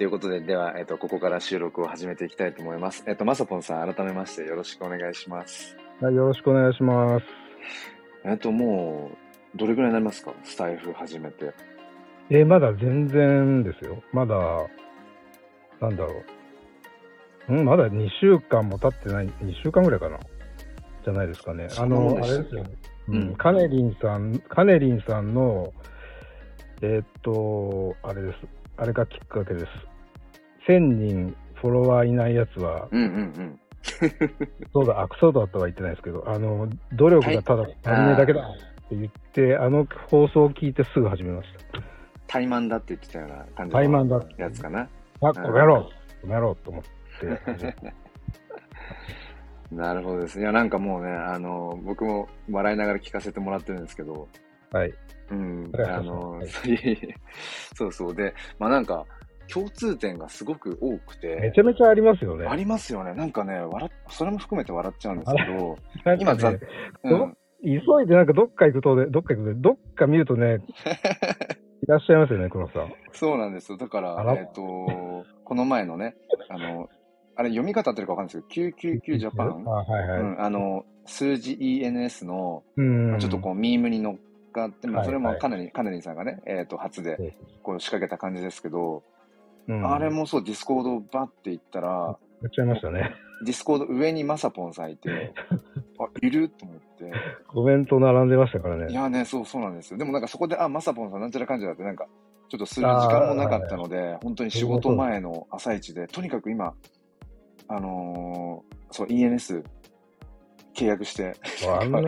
[0.00, 3.04] ということで、では、えっ、と、ここから収録を始めていきたいと思います。
[3.06, 5.76] えっ、と、まさぽんさん、改めましてよろしくお願いします。
[6.00, 7.26] はい、よろしくお願いします。
[8.24, 9.10] えっ、と、も
[9.54, 10.32] う、どれぐらいになりますか？
[10.42, 11.52] スタイフ始めて。
[12.30, 14.02] えーまだ全然ですよ。
[14.10, 14.34] まだ、
[15.82, 16.22] なんだろ
[17.50, 17.52] う。
[17.52, 20.18] んまだ2週間も経ってない、2週間ぐらいかな。
[21.04, 21.68] じゃないですかね。
[21.76, 22.70] あの、あれですよね。
[23.08, 25.74] ううんん、カネリンさん、カネリンさんの、
[26.80, 28.38] えーっと、あれです。
[28.78, 29.89] あれがきっかけです。
[30.66, 33.60] 1000人フォロワーいないやつは、うんうんうん。
[34.72, 41.80] そうだ、あ、クソだとは言ってないですけど、あの、努力がただ足りないだけだって言って、あの放送を聞いてすぐ始めました。
[42.26, 44.80] 怠慢だって言ってたような感じ怠慢だのやつかな。
[44.82, 44.88] あ、
[45.20, 45.90] この野郎
[46.22, 46.90] この野郎と思って。
[49.74, 50.40] なるほどです。
[50.40, 54.28] いや、なんかもうね、あの、僕も笑いながら聞かせてもらってるんですけど、
[54.72, 54.92] はい。
[55.30, 57.16] うんあの、ざい
[57.76, 58.14] そうそう。
[58.14, 59.06] で、まあなんか、
[59.52, 62.46] 共通点がすごく多くて、めちゃめちゃありますよね。
[62.46, 63.14] ありますよね。
[63.14, 66.60] なんかね、笑っ、それも含めて笑っちゃうんですけど、なんか今ざね、
[67.04, 70.58] うん、急いでなんかどっか行くとね、どっか行くと、どっか見るとね、
[71.82, 72.92] いらっしゃいますよね、黒さん。
[73.12, 73.78] そうなんですよ。
[73.78, 76.16] だからえっ、と、この前のね、
[76.48, 76.88] あの、
[77.36, 80.20] あれ読み方合ってるかわかんないですけど、999ジャパン、あ、はいはい。
[80.20, 83.10] うん、あの、数字 ENS の、うん。
[83.10, 89.02] まあちょっとこう、ミームに乗っかって、まあ、はいそれもはいかなり、かなりさんがね、えっ、と、初で、こう、仕掛けた感じですけど、
[89.68, 93.14] うん、あれもそう、ディスコードバッて行ったら、やっちゃいましたね。
[93.44, 95.32] ディスコード上にマサポンさんいて、
[95.98, 96.48] あ、いる？
[96.48, 97.12] と思って、
[97.48, 98.92] コメント並んでましたからね。
[98.92, 99.98] いやね、そう、そうなんですよ。
[99.98, 102.06] でもなんかそこで、あ、マサポンさんなんちゃらかんちゃらってなんか、
[102.48, 106.74] ちょっとする時間もなかったので、本当に仕事前の朝一で、とにかく今、
[107.68, 109.64] あのーそう、ENS
[110.74, 111.34] 契約して、
[111.68, 112.02] あんな、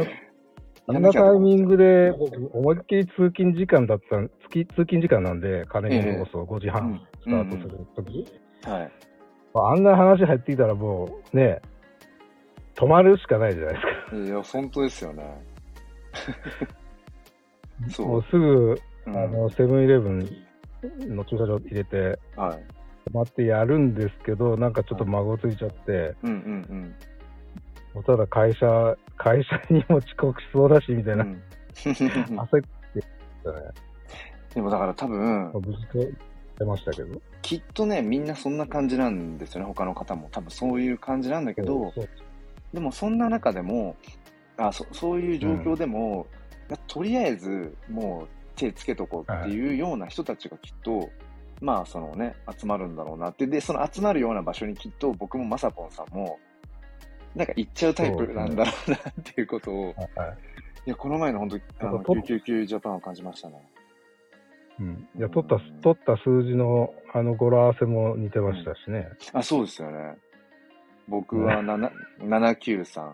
[0.89, 4.17] あやんなタイミングで、僕思いっきり通勤時間だった、
[4.49, 8.27] 月通勤時間なんで、金にこそ5時うん半スタートするとき、
[8.65, 8.93] はい。
[9.55, 11.61] あんな話入ってきたらもう、ね、
[12.75, 14.17] 止まるしかないじゃないですか。
[14.17, 15.45] いや、本当ですよね。
[17.89, 18.09] そう。
[18.09, 18.75] もうすぐ、
[19.07, 20.19] うんあの、セブンイレブン
[21.15, 22.65] の駐車場入れて、はい。
[23.11, 26.95] 止まってやるんですけど、なんかちょっと孫ついちゃって、うんうん
[27.95, 31.31] もうただ会社、会社にも遅刻しそうだし、みたいな、うん。
[31.31, 31.41] う ん
[31.85, 33.03] 焦って
[33.45, 33.59] たね。
[34.55, 35.99] でもだから多分、無事と
[36.59, 37.21] 出ましたけど。
[37.43, 40.29] きっとね、みんなそんな感じなんですよね、他の方も。
[40.31, 41.93] 多分そういう感じなんだけど、
[42.73, 43.97] でもそんな中でも、
[44.57, 46.27] あそそういう状況でも、
[46.69, 51.11] いやとりあえずもう手つけとこうっていうような人たちがきっと、
[51.61, 53.47] まあそのね、集まるんだろうなって。
[53.47, 56.39] で、その集まるような場所にきっと僕もまさぽんさんも、
[57.35, 60.39] なんか行っちゃうタイプなんだろうなっていうことを、はいはい
[60.85, 63.55] いや、この前の本当あの、なんかと999ジャパンを感じましたね。
[64.81, 69.09] うん、いや取った取った数字のあの語呂合わせも似てましたしね。
[69.33, 70.17] あ、そうですよね。
[71.07, 73.13] 僕は7 793。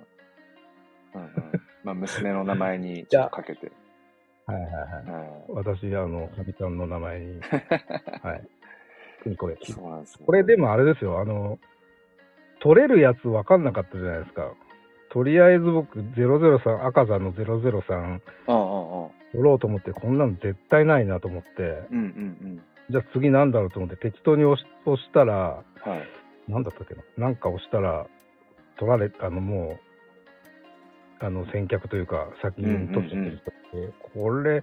[1.15, 1.33] うんうん。
[1.85, 3.71] まあ、娘の名前にちょっとかけて。
[4.47, 4.83] はいはいはい。
[5.11, 7.41] はい私、あの、かみちゃんの名前に。
[8.23, 8.49] はい。
[9.23, 9.59] 国これ。
[9.63, 11.59] そうなんですよこれでもあれですよ、あの、
[12.61, 14.53] 取れるやつ分かんなかったじゃないですか。
[15.11, 19.11] とりあえず僕、003、赤座の003うんうんうん。
[19.33, 21.49] 取ろうと思って、こんなの絶対ないなと思って、
[21.91, 25.93] うんうんじゃあ次なんだろうと思って適当に押し押したら、うん。
[25.93, 26.09] はい。
[26.49, 28.07] なんだったっけな、なんか押したら、
[28.79, 29.79] 取られ、あの、も
[31.21, 34.63] う、あの、先客というか、先に取ってる人って、これ、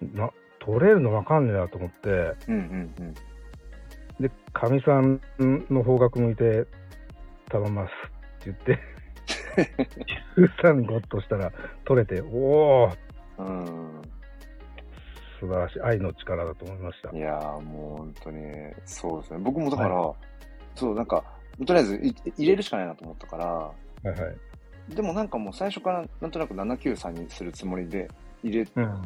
[0.00, 3.14] な、取れるのわかんねえなと思って、うんうんうん。
[4.20, 5.20] で、かみさん
[5.70, 6.66] の方角向いて、
[7.54, 7.90] 頼みます
[8.50, 8.78] って言って、
[10.62, 11.52] 13ゴッとしたら
[11.84, 12.96] 取れて、おー、
[13.38, 14.02] うん。
[15.38, 15.80] 素晴らしい。
[15.82, 17.16] 愛の力だと思いました。
[17.16, 18.42] いやーもう本当に、
[18.84, 19.38] そうですね。
[19.38, 20.12] 僕もだから、
[20.74, 21.22] そう、なんか、
[21.64, 23.72] とりあえずい入れるしかないなと思ったから、は
[24.04, 24.14] いは
[24.90, 24.94] い。
[24.94, 28.08] でもなんかもう最初からなんとなく793にするつもりで
[28.42, 29.02] 入れうん。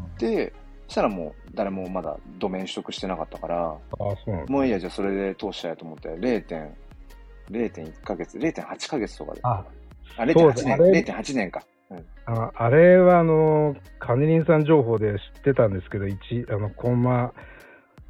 [0.88, 4.52] したらもう誰もまだドメイン取得してなかったから、あ、そうなんだ。
[4.52, 6.70] もういいや、じゃあそれで通したいと思って、0.
[7.50, 9.41] 0.1ヶ月、0.8ヶ月とかで。
[9.43, 9.65] あ、
[10.17, 11.62] あ、0.8そうです年、あれ0.8年か。
[11.91, 12.06] うん。
[12.27, 17.33] ああれは、あの、カネリンさん情報で知ってたんですけど、1、あの、コンマ、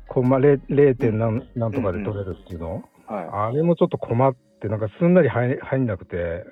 [0.09, 0.61] コンマ 0.
[0.69, 0.97] 0.
[0.97, 3.29] 点何なんとかで取れるっていうの、はい。
[3.31, 6.45] あれもちょっと困って、なんかすんなり入入んなくて、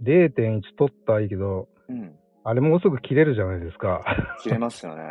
[0.00, 2.16] で、0.1取ったらいいけど、うん。
[2.44, 4.04] あれもうすぐ切れるじゃないですか。
[4.42, 5.02] 切れますよね。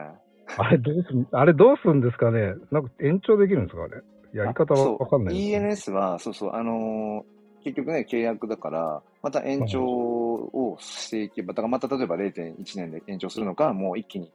[0.57, 2.53] あれどうすん、あれどうするんですかね？
[2.71, 4.01] なんか延長できるんですかあれ。
[4.35, 7.35] やり方はわかんないです、ENS は、そうそう、あのー
[7.65, 14.31] 結局ね、契約だから、また延長をしていけば、だからまた例えば0.1年で延長するのか、もう一気に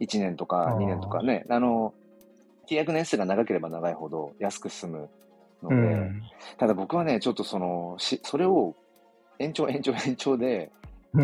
[0.00, 0.78] 1年とかあー。
[0.78, 1.94] 2年とかね、あの
[2.68, 5.08] 契約年数が長ければ長いほど安く済む
[5.62, 6.22] ので、うん。
[6.58, 8.74] ただ僕はね、ちょっとその、しそれを
[9.38, 10.72] 延長延長延長で、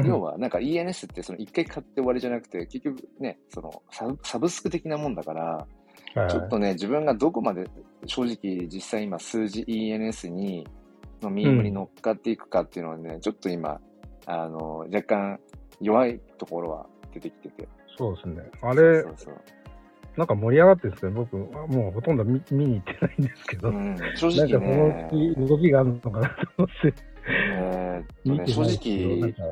[0.05, 3.83] 要はなんか ENS ってその一回買って終わりじゃなくて、結局ね、その
[4.23, 5.67] サブスク的なもんだから、
[6.15, 6.31] はい。
[6.31, 7.69] ちょっとね、自分がどこまで
[8.07, 10.67] 正直実際今数字 ENS に、
[11.23, 13.81] のミームに乗っかっていくかっていうのはね、ちょっと今、
[14.27, 15.41] あの、若干
[15.81, 17.69] 弱いところは出てきてて。
[17.99, 18.43] そうですね。
[18.63, 19.35] あれそ、うそう
[20.17, 23.81] なんか盛り上がってるんですけど、僕、もうほとんど見見に行ってないんですけど、そう。
[23.81, 26.95] うん、正なん直かそのね、動きがあるのかなと思って、
[27.55, 29.43] えーね、正直、か、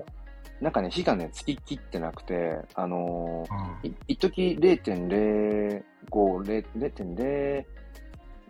[0.61, 7.65] なんかね、火がね、つききってなくて、あのーあい一時0.05、0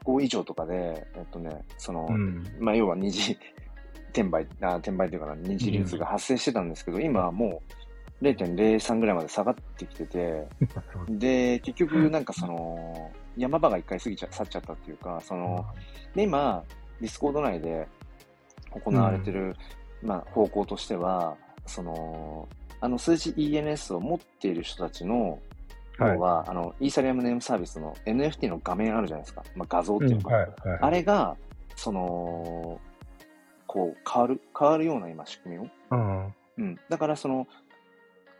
[0.08, 2.44] 0.05以上とかで、えっとね、その、うん。
[2.58, 3.38] まあ、要は二次
[4.12, 7.62] 転売、あ転売というかな、二次流通が発生してたんですけど、今はも
[8.20, 10.48] う0.03ぐらいまで下がってきてて、
[11.08, 15.64] で、結局なんかその、山場が一回過ぎちゃ、去っちゃったっていうか、その、
[16.14, 16.64] で、今、
[17.00, 17.86] ディスコード内で
[18.70, 19.54] 行われてる、
[20.02, 22.48] まあ、方向としては、その、
[22.80, 25.38] あの数字 ENS を持っている人たちの、
[25.98, 29.42] はい要は、あの、イーサリアムネームサービスの NFT の画面あるじゃないですか。
[29.56, 30.78] まあ、画像ってうん、いうか、はい、はい。
[30.80, 31.36] あれが、
[31.74, 32.80] その、
[33.66, 35.68] こう、変わる、変わるような今仕組みを。
[35.90, 36.34] うん。
[36.58, 36.80] うん。
[36.88, 37.46] だからその、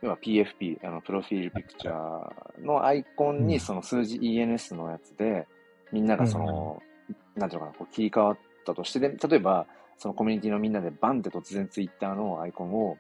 [0.02, 5.46] 要は PFP、あの、プロフィールピクチャーのアイコンうんにその数字 ENS のやつで、
[5.92, 6.82] みんながその、
[7.34, 9.66] なんていうのかな、こう切り替わったとして、で、例えば、
[9.96, 12.96] そのコミュニティのみんなでバンって突然ツイッターのアイコンを、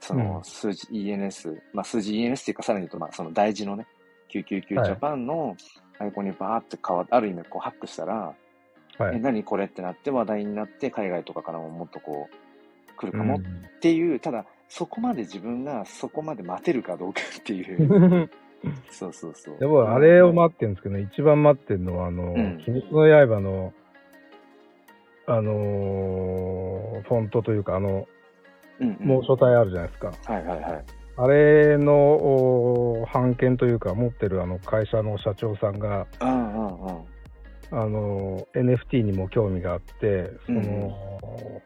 [0.00, 3.86] そのうん数字 ENS、まあ数字 ENS っていうかさらに言うと、まあその大事のね、
[4.28, 5.56] 999ジはいャパンの
[5.98, 8.34] アイコンにバーって変わって、ある意味こうハックしたら、
[9.00, 9.20] え、はい。
[9.20, 18.30] 何これってなって話題になって、海外とかからももっとこう、来るかもっうんていう、ただ、そこまで自分がそこまで待てるかどうかっていう。
[18.90, 19.58] そうそうそう。
[19.58, 23.72] でも、あれを待ってるんですけどね、一番待ってるのは、あの、ん鬼滅の刃の、
[25.26, 28.06] あのーフォントというか、あの、
[28.80, 30.12] うんうん、もう書体あるじゃないですか。
[30.24, 30.84] はいはいはい。
[31.20, 36.06] あれのお版権というか、持ってるあの会社の社長さんが。
[37.70, 41.62] あの、NFT にも興味があって、その、うん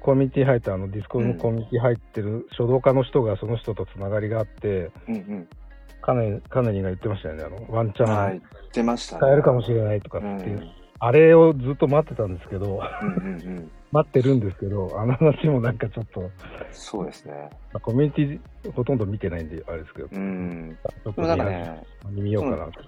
[0.00, 5.48] コミュニティ入って、あの、ディスコのコミュニティ入ってる書道家の人がその人とつながりがあって、うんうん。
[6.02, 8.42] カネが言ってましたよね、あの、ワンチャンはい。
[8.74, 9.20] 出ましたね。
[9.20, 10.36] 使えるかもしれないとかうん。
[10.36, 13.70] っていう、うんあれをずっと待ってたんですけど、うんうん。
[13.92, 16.30] 待ってるんですけど、あの話もなんかちょっと、
[16.72, 17.48] そうですね。
[17.72, 20.76] まあコミュニティほとんど見てないんで、あれですけど、うん。
[20.82, 22.80] ちょっとでもなんかね、見見ようかなと。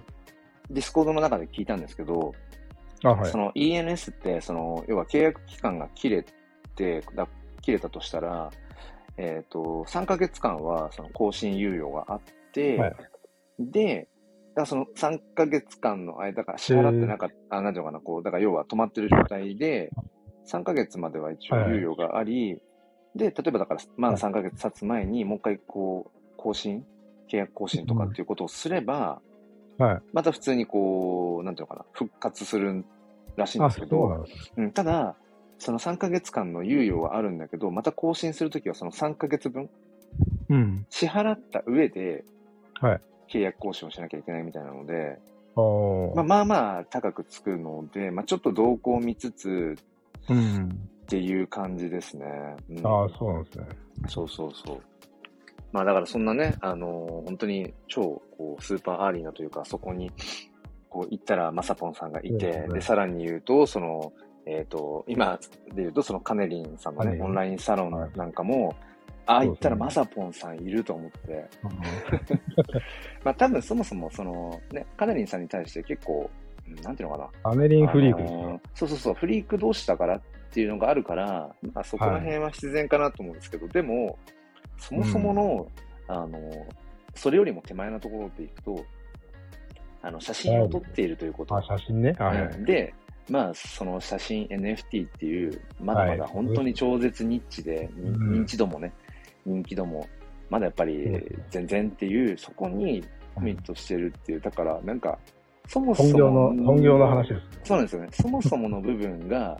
[0.69, 2.33] ディスコードの中で聞いたんですけど、
[3.03, 3.37] あ、はいそ。
[3.37, 6.25] の ENS って、その、要は契約期間が切れ
[6.75, 7.27] て、だ
[7.61, 8.49] 切れたとしたら、
[9.17, 12.21] えっ、と、3ヶ月間はその更新猶予があっ
[12.51, 12.95] て、はい
[13.59, 14.07] で、
[14.57, 19.91] だからその3ヶ月間の間から支払ってなかった、あ、なんていうのかな、こう、だから要は止まってる状態で、
[20.51, 22.59] 3ヶ月までは一応猶予があり、
[23.15, 26.83] で、例えばだから、まだ3ヶ月経つ前にもう一回こう、更新、
[27.31, 29.21] 契約更新とかっていうことをすれば、
[29.77, 30.01] はい。
[30.11, 32.83] また普通にこう、なんていうのかな、復活する
[33.35, 34.25] らしいんあ、ですけど、そ
[34.57, 34.63] う。
[34.63, 35.15] うん、ただ、
[35.59, 39.69] その3ヶ月間の猶予はあるんだけど、また更新するときはその3ヶ月分
[40.49, 40.87] うん。
[40.89, 42.23] 支払った上で
[42.81, 43.01] はい。
[43.31, 45.19] 契約更新をしなきゃいけないみたいなので、
[46.15, 49.75] まあ、まあまあ高くつくので、まあ、ちょっと動向を見つつ
[50.29, 50.69] うん。
[50.69, 52.25] っていう感じですね。
[52.69, 53.65] うんああ、そうなんですね。
[54.07, 54.81] そうそうそう。
[55.71, 60.11] まあだからそんなね、あのー本当に超こう super early なというか、そこに
[60.89, 64.11] こう行ったらまさぽんさんがいて、うんで、さらに言うと、その、
[64.45, 65.39] えっ、と、今
[65.73, 68.75] で言うと、そのカネリンさんのね、オンラインサロンなんかも、
[69.27, 71.49] ああ、行ったらまさぽんさんいると思って、
[73.23, 76.29] まあ多分そもそもそのね、カネリンさんに対して結構、
[76.67, 77.51] うんなんていうのかな。
[77.51, 84.17] アメリンフリークですか、あのーそうそうそう、フリーク同士だからっていうのがあるから、まあ、そこら辺は必然かなと思うんですけど、でも、
[84.77, 85.71] そもそもの、
[86.07, 86.65] あのー
[87.15, 88.85] それよりも手前のところでいくと、
[90.03, 91.57] あの、写真を撮っているということ。
[91.57, 92.15] あ、写真ね。
[92.19, 92.41] はい。
[92.43, 92.53] はい。
[92.53, 92.93] うんで、
[93.29, 96.31] まあ、その写真 NFT っていう、まだまだはい。
[96.31, 98.41] 本当に超絶ニッチで、にうん。
[98.41, 98.93] 認知度もね、
[99.47, 100.07] 人気度も、
[100.49, 101.07] まだやっぱり
[101.49, 105.17] 全然っていう、そこにコミットしてるっていう、だからなんか、
[105.67, 107.41] そもそ本業もの、本業の話です。
[107.63, 108.07] そうなんですよね。
[108.11, 109.57] そもそもの部分が、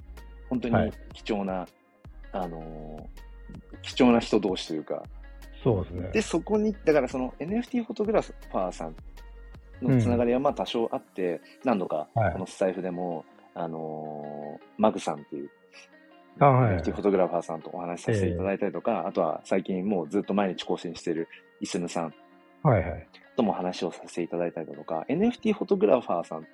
[0.50, 1.68] 本当にはい貴重な、
[2.32, 3.28] あのー
[3.82, 5.02] 貴重な人同士というか、
[5.64, 6.10] そうですね。
[6.14, 8.96] で、そこに、だからその NFT フォトグラファーさん
[9.82, 15.57] のつながりはまあ多少あって、何度かはいこのスタイフでも、あのーマグさんっていうあ、
[16.46, 16.78] はい。
[16.78, 21.28] NFT フォトグラファーさんとお話しさせていただいたりとか、あとは最近もうずっと毎日更新している
[21.62, 22.14] イスムさん
[22.64, 23.08] はいはい。
[23.36, 26.48] とも話をさせていただいたりだとか、NFT フォトグラファーさん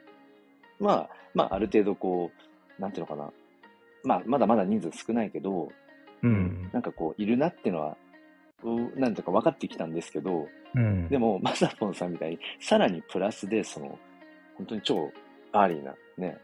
[0.80, 2.30] は、まあ、ある程度こ
[2.78, 3.32] う、なんていうのかな。
[4.04, 5.70] まあ、まだまだ人数少ないけど、
[6.22, 6.70] うん。
[6.72, 7.98] なんかこう、いるなっていうのは、
[8.64, 11.08] うなんとか分かってきたんですけど、うん。
[11.10, 13.98] でも、マサポンさんみたいに、さらにプラスで、その、
[14.58, 15.12] 本当に超
[15.52, 16.38] early な、ね、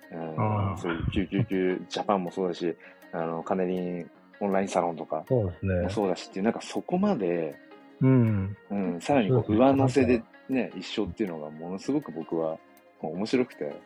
[0.82, 2.76] そういう999ジャパンもそうだし、
[3.12, 5.52] あの、カネリンオンラインサロンとかも。
[5.90, 7.56] そうだしっていう、なんかそこまで、
[8.02, 8.58] うん。
[8.72, 12.58] うん、さらにこそうう上乗せでね、一緒っていうのがものすごく僕は
[13.02, 13.80] 面白くて、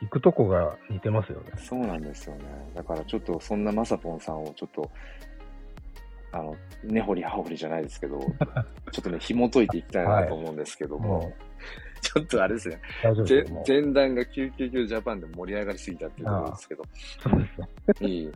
[0.00, 1.52] 行くとこが似てますよね。
[1.56, 2.42] そうなんですよね。
[2.74, 4.90] だからちょっとそんなまさぽんさんをちょっと、
[6.30, 8.18] あの、根掘り葉掘りじゃないですけど、
[8.92, 11.32] ちょっとね、紐解いていきたいなと思うんですけども、も
[12.00, 16.82] ちょっとあれですね、う、大丈夫ぜです前段が999ジャパンで盛り上がりすぎたっていうことですけど、
[17.20, 18.08] そうですね。
[18.08, 18.32] いい。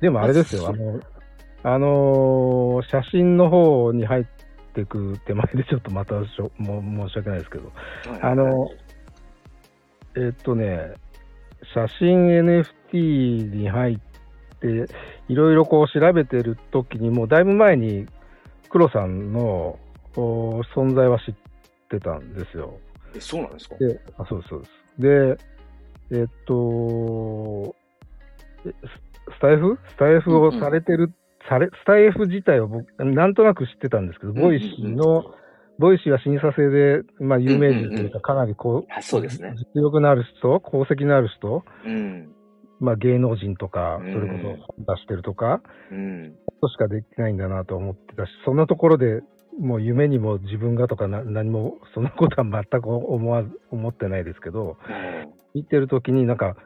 [0.00, 1.00] でもあれですよ、あの、
[1.62, 4.24] あのー写真の方に入っ
[4.74, 7.72] てく手前でちょっとまたしょも申し訳ないですけど、
[8.20, 8.70] あの、
[10.16, 10.94] えっとね、
[11.74, 13.98] 写真 NFT に入っ
[14.60, 14.86] て、
[15.28, 18.06] いろいろこう調べてる時に、もうだいぶ前に
[18.68, 19.78] 黒さんの
[20.16, 21.34] お存在は知っ
[21.88, 22.78] てたんですよ。
[23.16, 23.76] えそうなんですか？
[23.76, 24.70] で、あ、そうです、そうです。
[24.98, 27.74] で、えっと、
[28.66, 28.70] え
[29.28, 29.78] ススタエフ？
[29.90, 31.12] スタエフをされてる、
[31.48, 35.24] され、スタエフ自体は僕、なんとなく知ってたんですけど、うんうんボイシーの、
[35.78, 39.52] ボイシーは審査制で、まあ、有名人というか、かなりこう、あそうですね。
[39.56, 42.32] 実力のある人、功績のある人、うん。
[42.78, 44.48] まあ、芸能人とか、うんそれこそ
[44.84, 46.34] 本出してるとか、うん。
[46.60, 49.22] としかできないんだなと思ってたし、そんなところで
[49.58, 54.76] もう夢にも自分がとかな何も、そんなことは全く思わず、思ってないですけど、
[55.54, 56.56] 見てるときになんか、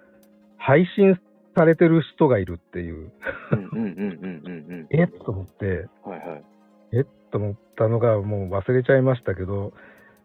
[0.58, 1.18] 配信
[1.56, 3.12] されてる人がいるっていう。
[4.90, 6.44] えっと思って、はいはい。
[6.92, 9.72] えっと思ったのがもう忘れちゃいましたけど、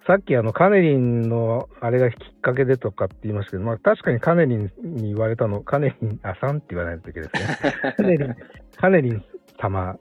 [0.07, 7.74] さっきあのカネリンのあれがきっかけでとかって言いましたけど、まあ確かにカネリンに言われたの、カネリン、あ、さんって言わないといけないですね。
[7.98, 8.36] カネリン、
[8.77, 9.24] カネリン
[9.60, 9.98] 様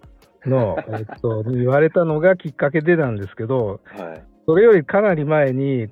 [0.47, 4.25] の、えっと、に言われたのがきっかけでなんですけど、はい。
[4.47, 5.89] それよりかなり前に、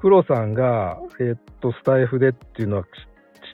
[0.00, 2.88] 黒さんが、えっと、スタイフでっていうのは知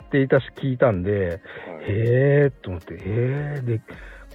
[0.03, 1.41] 知っていたし聞いたんで、はい
[1.83, 3.83] へーと思って、へーで、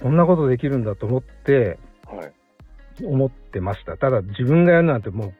[0.02, 3.04] こんなことできるんだと思って、はい。
[3.04, 3.96] 思ってました。
[3.96, 5.34] ただ自分がやるなんてもう、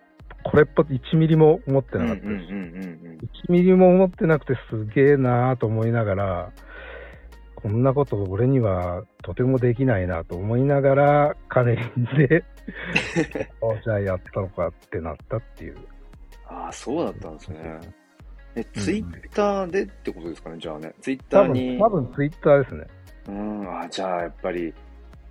[0.44, 2.30] これっぽっ1ミリも思ってなんかったです。
[2.30, 3.18] うんうん
[3.48, 6.52] 1ミリも思ってなくてすげえなーと思いながら、
[7.64, 12.44] こんなこと俺にはとてもできないなと思いながら、カネリンで、
[13.62, 15.76] おじゃあやったのかってなったっていう。
[16.46, 17.80] ああ、そうだったんですね。
[18.56, 20.94] え、うんツイッターでってことですかね、じゃあね。
[21.00, 21.78] ツイッターに。
[21.78, 22.86] 多分ツイッターですね。
[23.28, 24.74] うん、あじゃあやっぱり、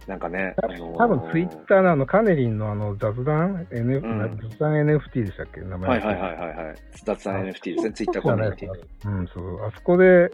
[0.07, 5.61] なんかね、あのー多分ツイッターのあのカネリンのあの雑談、NF うん雑談 NFT でしたっけ？
[5.61, 5.87] 名前。
[5.87, 6.75] はいはいはいはいはい。
[7.05, 9.09] 雑談 NFT ですね、ツイッターコミュニティ。
[9.09, 9.63] うん、そう。
[9.63, 10.31] あそこで、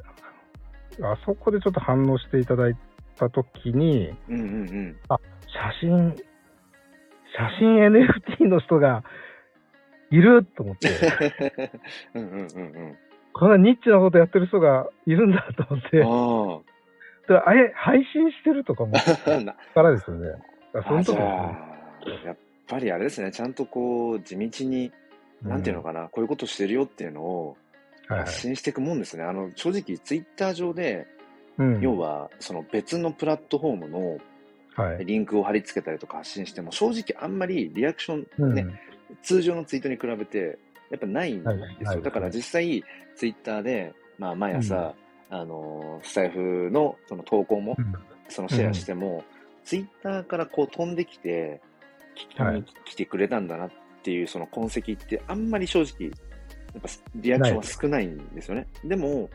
[1.02, 2.76] あそこでちょっと反応していただい
[3.18, 4.98] たときに、うんうんうん。
[5.08, 9.04] 写真、写真 NFT の人が
[10.12, 10.90] いると思って、
[12.16, 12.98] うんうんうん
[13.32, 17.34] こんなニッチなことやってる人がいるんだと思って、うん。
[17.34, 19.40] であれ、配信してるとか思ってああ。
[19.42, 20.30] なからですよね。
[20.74, 21.70] あその時あ
[22.04, 22.38] じゃあやっ
[22.68, 24.92] ぱりあれですね、ちゃんとこう、地道に、
[25.44, 27.58] なんていうのかな、こういうことしてるよっていうのを
[28.10, 29.24] 発信していくもんですね。
[29.24, 31.08] あの、正直、ツイッター上で、
[31.58, 34.18] うん、要は、その別のプラットフォームの
[34.76, 35.06] はい。
[35.06, 38.56] リンクを貼り付けたりとか発信しても、正直あんまりリアクションうん。
[38.56, 38.66] ね、
[39.22, 40.58] 通常のツイートに比べて、
[40.90, 41.50] やっぱないんですよ。
[41.50, 42.84] はいはいだから実際、
[43.16, 44.94] ツイッターで、まあ、毎朝、
[45.30, 47.94] あのー、スタイフのその投稿も、うん。
[48.30, 49.24] そのシェアしても、
[49.64, 51.62] ツイッターからこう飛んできて、
[52.16, 52.64] 聞きにはい。
[52.86, 53.72] 来てくれたんだなっ
[54.04, 56.12] ていうその痕跡って、あんまり正直、
[56.74, 58.68] やっぱリアクションは少ないんですよね。
[58.84, 59.30] でも、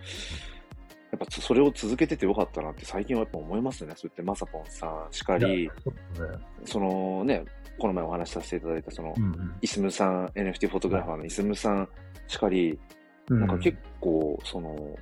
[1.10, 3.92] やっぱそれを続けててよかったなって最近はやっぱ思いますね。
[3.96, 5.70] そうやってまさぽんさんしかり、
[6.64, 7.44] そのね、
[7.78, 11.88] この前お話しさせていただいたその、うんイスムさん、NFT フォトグラファーのイスムさん
[12.28, 12.78] しかり、
[13.28, 13.40] うん。
[13.40, 14.98] なんか結構、その、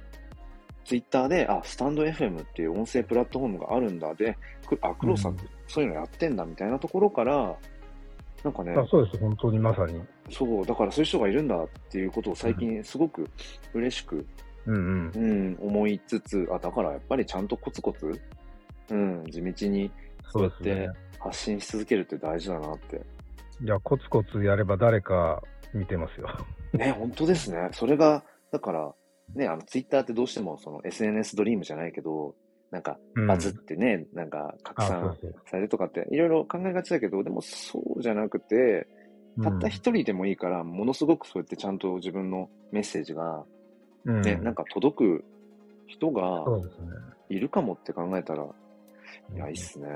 [0.85, 4.37] ツイッターで、あ、スタンド FM っていう音声プラットフォームがあるんだで、
[4.67, 7.55] くあ、黒さんってそういうのやってんだみたいなところから、
[8.45, 10.01] なんかね、あそうです、本当にまさに。
[10.31, 13.29] そう、だからそういう人がいるんだっていうことを最近すごく
[13.75, 14.27] 嬉しく、
[14.67, 15.19] うんうんう。
[15.19, 18.21] ん、思いつつ、あ、だからやっぱりちゃんとコツコツ、
[18.91, 19.91] うん、地道に
[20.33, 20.99] そうですねやって。
[21.19, 23.01] 発信し続けるって大事だなって。
[23.63, 26.29] いや、コツコツやれば誰か見てますよ。
[26.73, 27.69] ね、本当ですね。
[27.73, 28.95] それが、だから、
[29.35, 32.35] ね、あの、ツイッターってどうしてもその SNS ドリームじゃないけど、
[32.71, 35.17] なんか、うんバズってね、なんか拡散。
[35.47, 38.87] されるとかって、いろいろ考えがちだけど、でもそうじゃなくて、
[39.43, 43.45] たった一人でもいいから、ものすごくそうやってちゃんと自分のメッセージが、
[44.05, 44.23] うん。
[44.23, 45.25] ね、なんか届く
[45.87, 46.45] 人が。
[47.33, 48.45] いるかもって考えたら、
[49.35, 49.89] いや、いいっすね。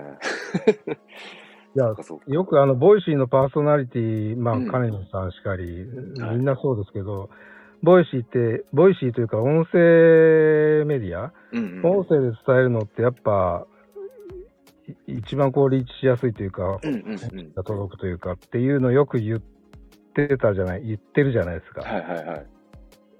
[1.75, 1.93] いや
[2.27, 5.85] よくあの、ボイシーのパーソナリティ、まあうん、カネリンさんしかり、
[6.19, 6.37] はい。
[6.37, 7.29] みんなそうですけど、
[7.83, 11.33] ボイシーって、ボイシーというか音声メディア、
[11.87, 13.76] 音声で伝えるのってやっぱ、い
[15.07, 17.53] 一番こうリーチしやすいというか、うんうんうん。
[17.55, 19.41] が届くというかっていうのをよく言っ
[20.15, 21.83] てたじゃない、言ってるじゃないですか。
[21.83, 22.27] はいはいはい。
[22.27, 22.47] だか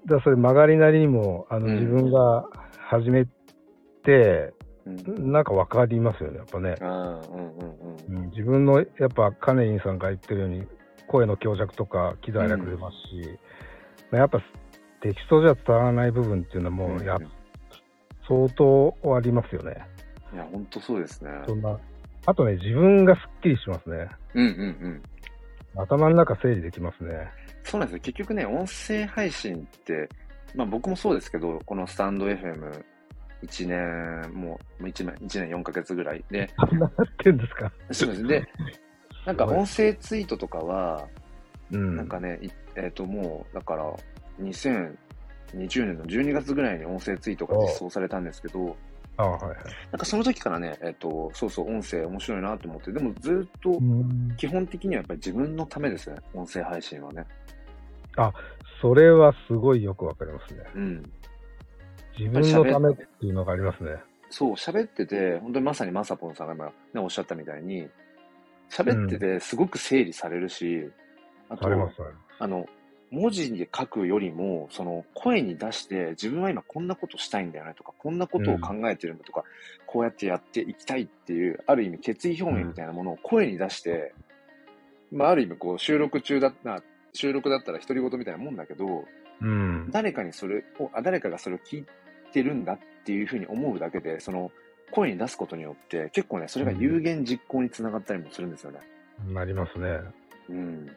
[0.07, 2.45] らそれ曲がりなりにも、あの、うん自分が
[2.77, 3.25] 始め
[4.03, 4.53] て、
[4.85, 6.75] うん、なんかわかりますよね、やっぱね。
[6.79, 7.21] うんうん
[8.09, 8.15] うん。
[8.15, 10.63] うん自分の、やっぱカネリンさんが言ってるように、
[11.07, 13.39] 声の強弱とか喜怒哀楽出ますし、
[14.11, 14.39] まあやっぱ
[15.01, 17.31] テキストじゃ伝わらない部分っていうのはもう、やうんうん
[18.27, 19.87] 相当ありますよね。
[20.33, 21.29] いや、ほんとそうですね。
[21.45, 21.77] そんな。
[22.25, 24.07] あとね、自分がすっきりしますね。
[24.33, 24.49] うんうん
[25.75, 25.81] うん。
[25.81, 27.29] 頭の中整理できますね。
[27.63, 28.01] そうなんですよ。
[28.03, 30.09] 結局ね、音声配信って、
[30.55, 37.71] まあ僕もそうですけど、このスタンド FM1 年、もう1年、一年4ヶ月ぐらいで、あんななってんですか？
[37.91, 38.23] そうです。
[38.27, 38.47] で、
[39.25, 41.07] なんか音声ツイートとかは、
[41.71, 41.95] うん。
[41.95, 43.93] なんかね、いえっ、ともう、だから、
[44.41, 44.95] 2020
[45.85, 48.75] 年の12月ぐらいに音声ツイートが実装されたんですけど、
[49.17, 49.57] あはいはい。
[49.91, 57.25] なんかその時からね、えっ、と、そうそう、音声面白いなと思って、でもずっとうん基本的にはやっぱり自分のためですね、音声配信はね。
[58.81, 60.63] それはすごいよくわかりますね。
[60.75, 61.11] うん。
[62.17, 63.91] 自分のためっていうのがありますね。
[64.29, 67.87] そう、喋ってて、本当にまさにまさぽんさんが今、ね、おっしゃったみたいに、
[68.69, 70.89] 喋っててすごく整理されるし、
[71.49, 71.95] あとあります、
[72.39, 72.43] あ。
[72.43, 72.65] あの、
[73.11, 79.43] 文字で書くよりも、その声に出して、自分は今こんなことしたいんだよねとか、こんなことを考えてるんだとか、
[79.85, 84.13] こうやってやっていきたいっていう、ある意味決意表明みたいなものを声に出して、
[85.11, 86.83] まあある意味こう収録中だった、
[87.13, 89.05] 収録だったら独り言みたいなもんだけど、
[89.41, 89.89] うん。
[89.91, 91.85] 誰かにそれを、あ、誰かがそれを聞い
[92.33, 94.51] てるんだっていうふうに思うだけで、その
[94.91, 98.79] 声に出すことによって、結構ね、それが有言実行につながったりもするんですよね。
[99.27, 99.99] なりますね。
[100.49, 100.91] うん。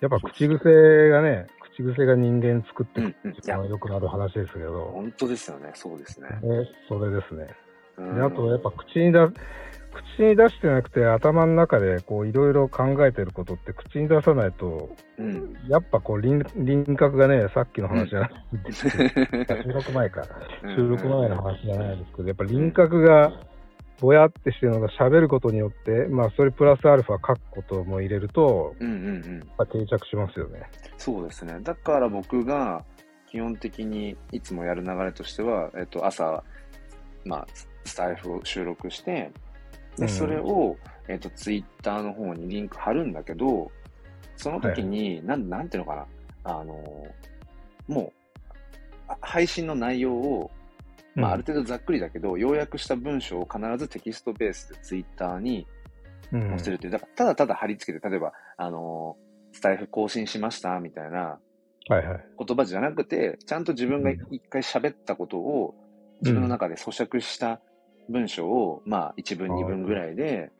[0.00, 5.70] やっぱ口癖がね、口癖が人間作っていくうんうんっていうのはよくなる話ですけど、本当ですよね。
[5.74, 6.28] そうですね。
[6.42, 7.48] ねそれですね。
[7.96, 9.28] うんであと、やっぱ口に出、
[10.18, 15.54] 口に出してなくて頭の中でこういろいろ考えてることって口に出さないと、うん。
[15.68, 18.32] やっぱこう輪輪郭がね、さっきの話じゃない、
[18.72, 18.88] 収
[19.72, 20.24] 録前か。
[20.76, 23.32] 収録前の話じゃないですけど、やっぱ輪郭が
[24.00, 29.38] ぼやってしてるのが喋ることによって、まあそれプラスアルファ書くことも入れると、うんうんうん。
[29.38, 30.62] やっぱ定着しますよね。
[30.98, 31.58] そうですね。
[31.62, 32.84] だから僕が
[33.34, 36.44] 基本的にいつもやる流れとしては、えっと、朝、
[37.24, 37.46] まあ、
[37.84, 39.32] スタイフを収録して、
[39.96, 40.76] で、うんそれを、
[41.08, 43.72] えっと、ツイッターの方にリンク貼るんだけど、
[44.36, 46.06] その時に、なん、なんていうのかな、
[46.44, 47.08] あの、
[47.88, 48.12] もう、
[49.08, 50.50] あ配信の内容を、
[51.14, 55.66] まあ、ある程度ざっくりだけど、要約した文章を必ずテキストベースでツイッターに
[56.32, 56.48] うん。
[56.50, 59.16] 載せるっていう、だからただただ貼り付けて、例えば、あの
[59.52, 61.38] スタイフ更新しましたみたいな。
[62.38, 65.74] 言葉じゃなくて、ちゃんと自分が一回喋ったことを、
[66.22, 67.60] 自分の中で咀嚼した
[68.08, 70.50] 文章を、まあ、一文二文ぐらいで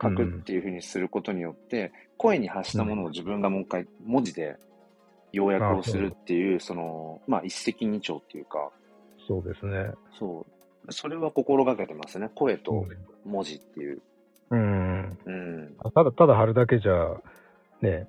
[0.00, 4.56] 書くっていうふうにすることによって、声に発したものを自分がもう一回文字で
[5.32, 8.70] 要約をするっていう、その、まあ、一石二鳥っていうか、
[9.26, 9.90] そうですね。
[10.18, 10.46] そ
[10.88, 10.92] う。
[10.92, 12.30] それは心がけてますね。
[12.34, 12.86] 声と
[13.24, 14.02] 文字っていう。
[14.50, 15.18] うん。
[15.24, 15.76] うん。
[15.94, 17.16] ただただ貼るだけじゃ、
[17.80, 18.08] ね、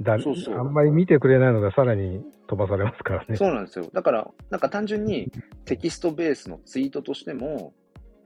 [0.00, 3.36] だそうそうあんまり見てくれないのがさらに飛ばされますからね。
[3.36, 3.88] そうなんですよ。
[3.92, 5.30] だから、なんか単純に
[5.64, 7.72] テキストベースのツイートとしても、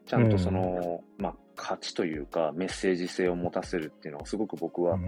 [0.07, 4.99] ちゃんとその、まあ、価値というか、メッセージ性を持たせるっていうのはすごく僕は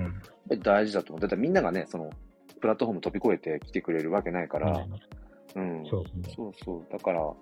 [0.63, 1.21] 大事だと思う。
[1.21, 2.11] だってみんながね、その、
[2.61, 4.91] プラットフォーム飛び越えて来てくれるわけないから、うん。
[5.89, 6.35] そうですね。
[6.37, 6.93] そうそう。
[6.93, 7.35] だから、やっ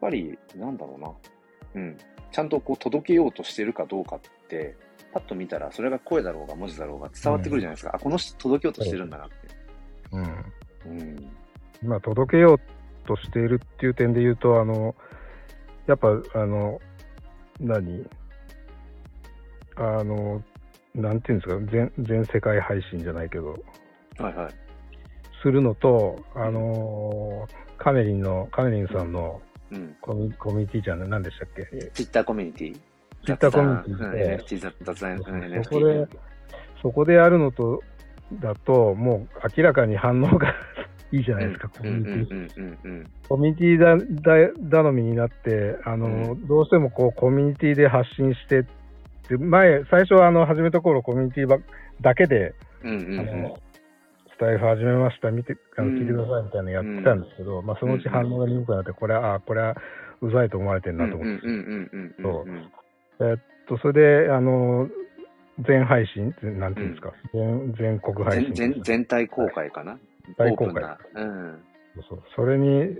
[0.00, 1.12] ぱり、なんだろうな。
[1.74, 1.98] うん。
[2.30, 4.76] ちゃんとこう届けようとしてるかどうかって、
[5.12, 7.92] パッと見たら、それが声だろうが文字だろうが伝わってくるじゃないですか。
[7.94, 9.34] あ、この人届けようとしてるんだなって。
[10.12, 10.22] うん。
[10.98, 11.32] うん。
[11.82, 12.60] まあ、届けよう
[13.06, 14.94] としているっていう点で言うと、あの、
[15.86, 16.80] やっぱ、あの、
[17.58, 18.08] 何？
[19.76, 20.42] あの、
[20.94, 23.56] なんていうんですか、全全世界配信じゃないけど、
[24.18, 24.54] はいはい。
[25.42, 27.48] するのと、あの、
[27.78, 29.40] カネリンの、カネリンさんの
[29.72, 29.94] うん。
[30.00, 31.64] コミコミュニティじゃない、何でしたっけ？
[31.92, 32.74] ツイッターコミュニティ。
[33.24, 33.50] ツイッター。
[33.52, 35.70] コミュニティで、NFT 雑雑談、うん、そ NFT。
[35.70, 36.08] こで、
[36.82, 37.82] そこでやるのと、
[38.40, 40.54] だと、もう明らかに反応が
[41.12, 42.02] いいじゃないですか、コうん。
[42.02, 43.06] ミュニティ。
[43.28, 44.50] コミュニティだだ
[44.82, 48.64] 頼みになって、あの、うどうしてもこうコミュニティで発信してっ
[49.28, 51.58] て、前、最初はあの始めた頃コミュニティば
[52.00, 53.69] だけで、あのス
[54.40, 59.76] タイフ始めました、見て、あの聞いてくださいみたいなのやってたんですけど、まあそのうち反応が鈍くなって、これは、あこれは
[60.22, 62.70] うざいと思われてるなと思って、うんうんうんうんうん
[63.20, 63.30] うん。
[63.30, 64.88] えっと、それで、あの、
[65.68, 68.54] 全配信、全なんていうんですか、全全国配信。
[68.54, 69.98] 全全全体公開かな？
[70.38, 70.84] 大公開。
[71.16, 71.62] うん。
[71.96, 72.22] そうそう。
[72.34, 72.96] それに、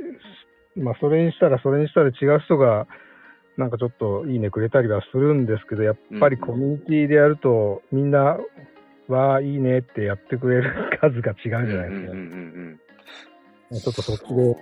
[0.76, 2.86] まあ、それにしたら、それにしたら違う人が、
[3.56, 8.38] なんかちょっといいねくれたりはするんですけど、やっぱりコミュニティでやると、みんな
[9.12, 11.76] は、いいねってやってくれる数が違うじゃないですか。
[11.76, 12.16] うんうんうんう
[12.76, 12.80] ん
[13.72, 14.56] ちょっとそっちで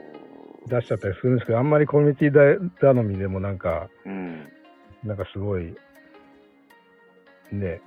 [0.67, 4.47] 出しちゃったりするんですけど、あんまりコミュニティ頼みでもなんか、うん。
[5.03, 5.75] なんかすごい、
[7.53, 7.81] ね、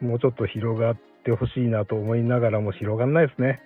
[0.00, 3.60] もうちょっと広がってほしいなと思いながらも広がんないですね。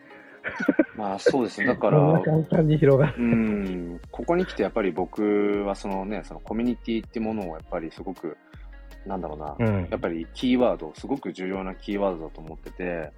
[0.97, 1.67] まあそうですね。
[1.67, 3.15] だから、簡単に広がる。
[3.19, 8.37] うん、ここに来てやっぱり僕はそのね、そのコミュニティってものをやっぱりすごく、
[9.07, 9.89] なんだろうな、うん。
[9.91, 13.13] やっぱりキーワード、すごく重要なキーワードだと思ってて、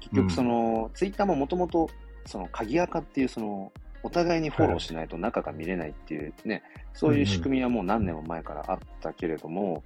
[0.00, 1.88] 結局その、ツイッターももともと、
[2.26, 6.62] その鍵垢っていうその、お互いにフォローしないと中が見れないっていうね、
[6.92, 9.82] そういう仕組みはもう何年も前からあったけれども、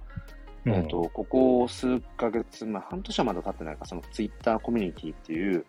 [0.65, 0.73] うん。
[0.73, 5.65] えっ、と、ここ数ヶ月、まあ半年はまだ経ってないか、そのツイッターコミュニティっていう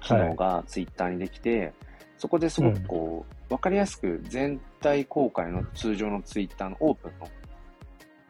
[0.00, 1.72] 機能がツイッターにできて、
[2.16, 7.28] そこですごくこう、わかりやすく全体公開の通常のツイッターのオープンの、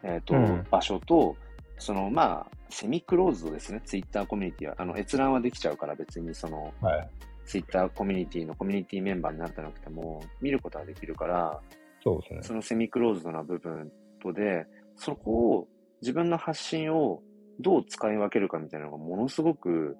[0.03, 1.35] えっ、と、うん場所と、
[1.77, 4.75] そのまあ、セミクローズドですね、ツイッターコミュニティは。
[4.77, 7.09] あの、閲覧はできちゃうから別にその、はい。
[7.45, 11.59] ツイッターコミュニティのコミュニティメンバーになってなくても、見ることはできるから、
[12.03, 12.39] そうですね。
[12.43, 15.67] そのセミクローズドな部分とで、そこを
[16.01, 17.21] 自分の発信を
[17.59, 19.97] どう使い分けるかみたいなのがものすごく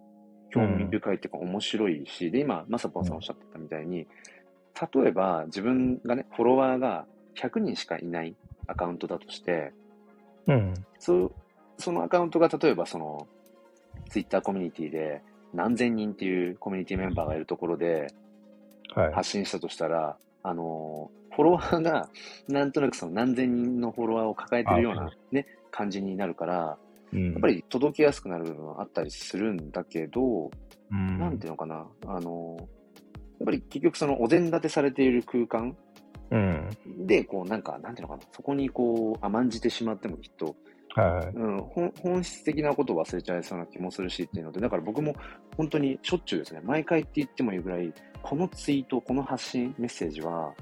[0.51, 4.07] 興味深いっていうか面白いし、で、今、まさぽんさんおっしゃってたみたいに、
[4.93, 8.35] 例えば自分がね、フォロワーが100人しかいない
[8.67, 9.73] アカウントだとして、
[10.47, 10.73] うん。
[10.99, 11.31] そう、
[11.77, 13.27] そのアカウントが例えばその、
[14.09, 15.21] ツイッターコミュニティで
[15.53, 18.13] 何千人っていうコミュニティメンバーがいるところで、
[18.93, 19.13] はい。
[19.13, 22.09] 発信したとしたら、あのーフォロワーが、
[22.47, 26.77] なんとなくその何千人のフォロワーを抱えてるようあなね、感じになるから、
[27.13, 30.51] うんやっぱ、り届けやすくなる部分はあったりするんだけど、
[30.91, 32.61] うん、なんていうのかな、あのー
[33.39, 35.77] やっぱり結局そのお膳立てされている空間
[36.31, 36.69] うん。
[37.05, 40.55] で、こうなんか、なんていうのかな、そこにこう甘んじてしまってもきっと、
[40.95, 41.37] はい。
[41.37, 45.15] うん、本本質的なことを忘れちゃいそうな気もするしっていうので、だから僕も
[45.55, 50.53] 本当にしょっちゅうですね、毎回って言ってもいいぐらい、このツイート、この発信、メッセージは、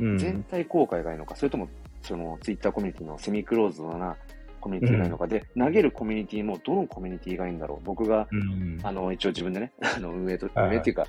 [0.00, 0.18] うん。
[0.18, 1.68] 全体公開がいいのか、それとも
[2.02, 4.16] そのツイッターコミュニティのセミクローズドな
[4.60, 7.84] コミュニティがいいのかで、投げるコミュニティもどのコミュニティがいいんだろう。
[7.84, 8.78] 僕が、うん。
[8.82, 11.06] あの、一応自分でね、 あの、運営と、はい運営っていうか、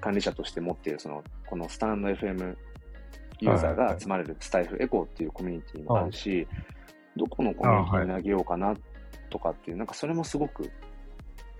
[0.00, 2.56] 管理者として持っている、その、このスタンド FM
[3.40, 6.46] ユーザーが集まれるスタイフエコーっていうコミュニティもあるし、
[7.16, 8.74] どこのコミュニティに投げようかな
[9.30, 10.70] とかっていう、なんかそれもすごく、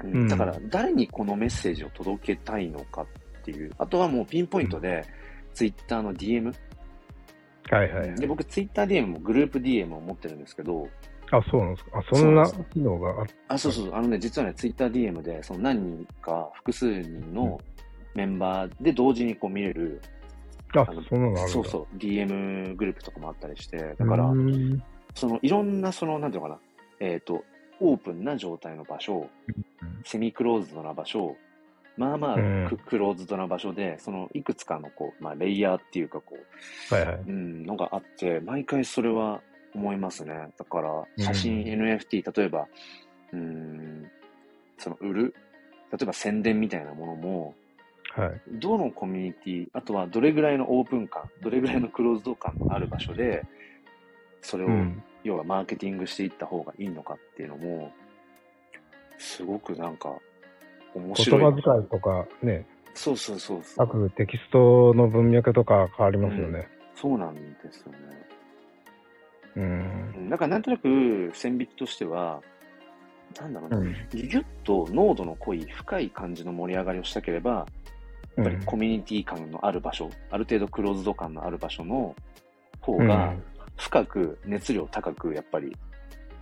[0.02, 0.28] うんうん。
[0.28, 3.06] だから誰にこのメッセージを届けたいのかっ
[3.44, 5.04] ていう、あとはもうピンポイントで、
[5.54, 6.54] ツイッターの DM、
[7.70, 8.14] はいはい。
[8.14, 10.88] で、僕、ツイッター DM もグループ DM を持ってるんですけど、
[11.32, 11.98] あ、そうなんですか？
[11.98, 17.58] あ、そんな機能があっあ、そうそう、あのね、実はね、ツイッター DM で、その何人か、複数人の
[18.14, 20.00] メンバーで同時にこう見れる、
[20.82, 21.48] ああの、そんなのあるんだ。
[21.48, 24.82] そうそう、DM グループとかもあったりして、だうから、ん。
[25.14, 26.60] そのいろんな、その、なんていうのかな、
[27.00, 27.44] えっ、と、
[27.80, 29.28] オープンな状態の場所、
[30.04, 31.36] セミクローズドな場所、
[31.96, 36.36] まあまあうんク、クローズドな場所で、そのいくつかのこう、まあ、レイヤーっていうか、こ
[36.90, 37.16] う、はいはい。
[37.26, 39.40] うん、のがあって、毎回それは
[39.74, 40.48] 思いますね。
[40.58, 42.66] だから、写真、うん NFT、例えば、
[43.32, 44.10] うん、
[44.78, 45.34] その売る、
[45.90, 47.54] 例えば宣伝みたいなものも、
[48.16, 48.40] はい。
[48.48, 53.44] どのコミュニティ、あとはどれぐらいのオープン感、どれぐらいのクローズド感のある場所で、
[54.40, 55.02] それを、うん。
[55.22, 57.92] 要はマーケティングしていった方がいいのかっていうのも、
[59.18, 60.14] すごくなんか、
[60.94, 61.42] 面言白い。
[61.42, 63.86] 葉遣いとかね、そうそうそうそう。
[63.86, 66.68] 各テキストの文脈とか変わりますよね。
[66.94, 67.98] そうなんですよね。
[69.56, 70.12] うん。
[70.16, 72.40] うんだからなんとなく線引きとしては、
[73.38, 73.92] なんだろうな、うん。
[74.12, 77.66] ギュッと濃度の濃い深い感じの盛り上がりをしたければ、
[78.36, 82.14] やっぱりコミュニティ感のある場所、ある程度クローズド感のある場所の
[82.80, 83.34] 方うんが、
[83.76, 85.76] 深く熱量高くやっぱり、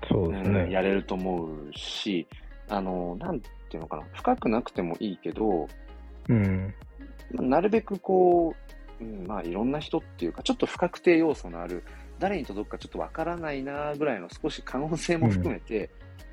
[0.08, 0.60] そうですね。
[0.60, 2.26] うんやれると思うし、
[2.68, 5.68] あの、なんていうのかな、深くなくてもいいけど、
[6.28, 6.74] うん。
[7.32, 8.54] まあなるべくこ
[9.00, 11.84] う、うん、まあいろんな人っていうか、ちょっと不確定要素のある、
[12.18, 15.90] 誰に届くかちょっとわからないなぐらいの少し可能性も含めて、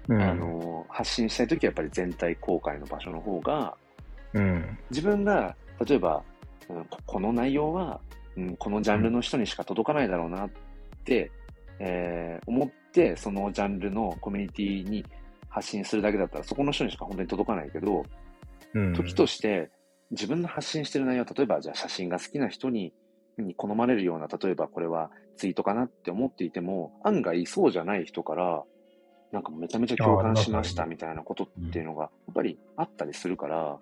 [0.08, 0.22] うん。
[0.22, 3.76] あの、発信したいときはやっぱり全体公開の場所の方が、
[4.34, 4.78] うん。
[4.90, 6.24] 自分が、例えば、
[6.70, 8.00] うんここの内容は、
[8.38, 10.50] うん、このジャンルの人にしか届かないだろうなっ
[11.04, 11.32] て、
[11.80, 15.06] えー思って、そのジャンルのコミュニティに
[15.50, 18.06] 発信するだけだったら、そこの人にしか本当に届かないけど、
[18.74, 19.70] うん時として、
[20.12, 22.94] 自分の発信してる内容、例えばじゃあ写真が好きな人に、
[23.38, 28.64] に好まれるような、例えばこれはツイートかなって思っていても、案外そうじゃない人から、
[29.32, 33.78] なんかめちゃめちゃ共感しましたみたいなことっていうのが、やっぱりあったりするから、や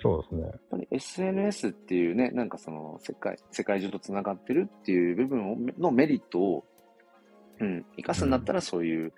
[0.00, 0.50] そうですね。
[0.54, 6.64] っぱり SNS っていうね、なんかその世界、世界中と繋がってるっていう部分をのメリットを、
[7.60, 9.12] うん、生かすんだったらそういう、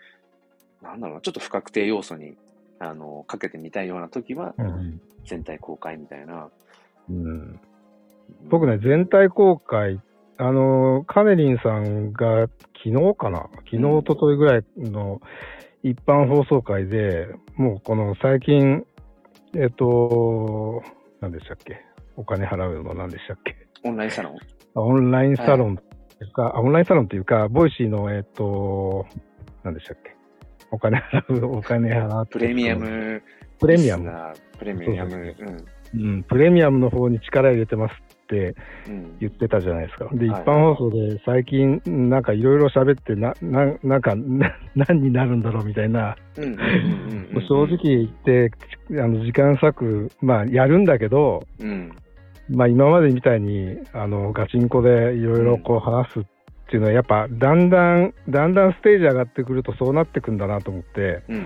[0.83, 2.37] なんだろうな、ちょっと不確定要素に、
[2.79, 5.01] あの、かけてみたいような時は、うん。
[5.27, 6.49] 全体公開みたいな。
[7.09, 7.61] うん、
[8.49, 10.01] 僕ね、全体公開、
[10.39, 12.49] あの、カネリンさんが
[12.83, 13.51] 昨日かな？
[13.57, 15.21] 昨日、うん一昨日ぐらいの
[15.83, 18.85] 一般放送会で、もうこの最近、
[19.55, 20.83] えっと、
[21.21, 21.81] 何でしたっけ？
[22.17, 23.57] お金払うの何でしたっけ？
[23.85, 24.37] オンラインサロン？
[24.75, 25.77] あオンラインサロンっ
[26.19, 29.07] ていうか、あオンラインサロンっていうか、ボイシーの、えっと、
[29.65, 30.15] 何でしたっけ？
[30.71, 32.33] お金払う、 お金払って。
[32.33, 32.77] プレミア。
[32.77, 33.23] ム、
[33.59, 34.13] プレミアム。
[34.59, 35.35] プレミアム、
[35.95, 36.01] うん。
[36.01, 37.95] うん、プレミアムの方に力入れてます
[38.31, 38.55] って
[38.89, 39.17] うん。
[39.19, 40.09] 言ってたじゃないですか。
[40.13, 48.51] で、一はい般放送で最近、なんかいろいろ喋ってな、な、なんか、な 何になるんだろうみたいな、うんうんうんうんうん正直言って、
[49.01, 51.91] あの、時間割く、まあ、やるんだけど、うん。
[52.49, 56.25] まあ、今までみたいに、あの、ガチンコでいろいろこう話すっ
[56.69, 61.43] ていうのは、やっぱ、だんだん、だんだんステージ上がってくるとそうなってくんだなと思って、うんうんう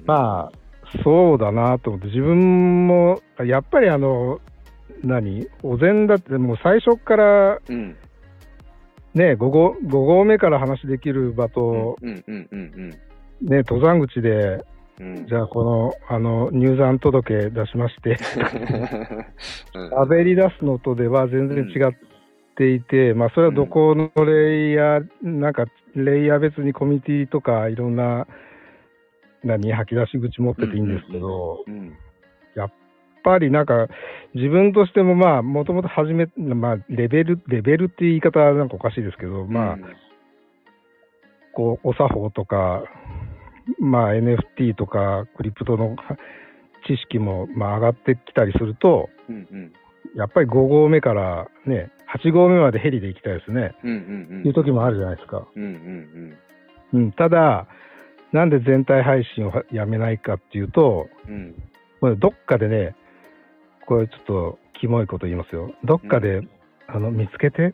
[0.00, 0.02] ん。
[0.06, 0.58] まあ、
[1.02, 4.40] そうだなと思って、自分も、やっぱりあの、
[5.04, 5.48] 何？
[5.62, 7.96] お膳だって、もう最初からうん。
[9.14, 12.90] ね、5号 ,5 合目から話できる場と、うんうんうんうん
[13.48, 14.64] ね、登山口で、
[15.00, 15.16] うん。
[15.18, 15.26] うん。
[15.26, 18.16] じゃあこの、あの、入山届出しまして、
[19.74, 21.92] うん喋り出すのとでは全然違っ
[22.56, 28.26] ていて、まあそれはどこのレイヤー、なんかレイヤー別にコミュニティとかいろんな、
[29.44, 31.96] 何、吐き出し口持ってていいんですけど、うん。
[33.26, 33.88] やっぱりなんか、
[34.34, 39.78] 自分としてもまあ、もともと始め、まあ、レベル、レベルっていう言い方はなんかおかしいですけど、まあ、
[41.52, 42.84] こう、お作法とか、
[43.80, 45.96] まあ、NFT とか、クリプトの
[46.86, 49.72] 知識も、まあ、上がってきたりすると、うんうん
[50.14, 53.74] やっぱり5合目からね、8合目までヘリで行きたいですね。
[53.82, 54.46] うんうんうん。
[54.46, 55.46] いう時もあるじゃないですか。
[55.54, 56.36] うんうん
[56.94, 57.12] うん。
[57.12, 57.66] ただ、
[58.32, 62.18] なんで全体配信をはやめないかっていうと、うん。
[62.18, 62.94] どっかでね、
[63.86, 65.72] これちょっとキモいこと言いますよ。
[65.84, 66.42] どっかで、
[66.88, 67.72] あの、見つけて？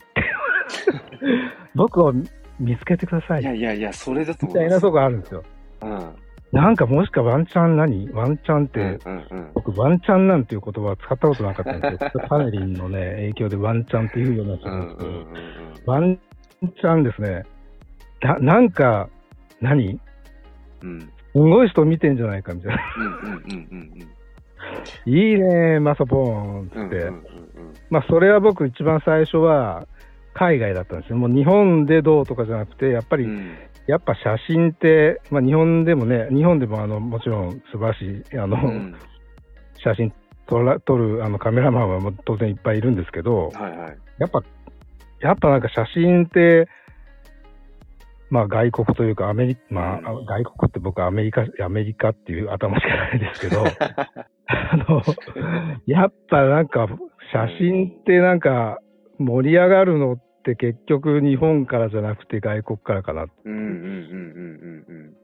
[1.74, 2.12] 僕を
[2.60, 3.42] 見つけてください。
[3.42, 4.70] いやいやいや、それだとみ思います。
[4.70, 5.42] たいなとこあるんですよ。
[5.82, 6.14] うん。
[6.52, 8.10] なんかもしかワンチャン何？
[8.12, 9.50] ワンチャンって、うんうんうん。
[9.54, 12.10] 僕ワンチャンなんていう言葉は使ったことなかったんですよ。
[12.28, 15.32] パネリンのね、影響でワンチャンっていうような人うなんんですけど、うんうん
[15.86, 17.42] ワンチャンですね。
[18.20, 19.08] ななんか、
[19.60, 19.98] 何？
[20.82, 20.90] うん。
[20.90, 22.82] うんすごい人見てんじゃないかみたいな。
[22.98, 24.08] うんうんうんうん
[25.06, 26.86] いいねマサポーンっつうん。
[26.86, 26.96] って。
[26.96, 27.22] うんうんうん
[27.90, 29.86] まあ、それは僕一番最初は
[30.34, 31.16] 海外だったんですよ。
[31.16, 33.54] もう日本でどうとかじゃなくて、やっぱり、うん
[33.88, 38.94] やっぱ写真って、まあ日本でもね、日本でもあの、もちろん素晴らしい、あの、うん
[39.82, 40.12] 写真
[40.46, 43.98] 撮ら撮るあのカメラマンはもう当然いっぱいいるんですけど、はいはい。
[44.18, 44.42] やっぱ、
[45.20, 46.68] やっぱなんか写真って、
[48.32, 53.60] まあ外国というかアメリカ、まあうん外国って僕はアメリカ、アメリカっていう頭しかないですけど、
[54.46, 55.02] あの、
[55.84, 56.88] やっぱなんか
[57.30, 58.80] 写真ってなんか
[59.18, 63.26] 盛り上がるのって結局日本からじゃなくて外国からかな。
[63.44, 63.82] うんうんうんう
[64.40, 65.14] んうん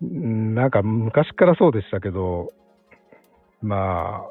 [0.00, 2.52] うんなんか昔からそうでしたけど、
[3.60, 4.24] ま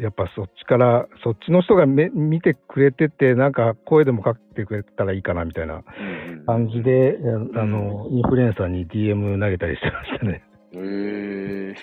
[0.00, 6.46] やっぱそっちから、そっちの人がめ見てくれてて、なんか声でもかけてくれたらいいかなみたいなうんうん。
[6.46, 7.18] 感じで、
[7.54, 10.42] あの、インフルエンサーに DM 投げたりしてましたね。
[10.72, 11.74] へえ。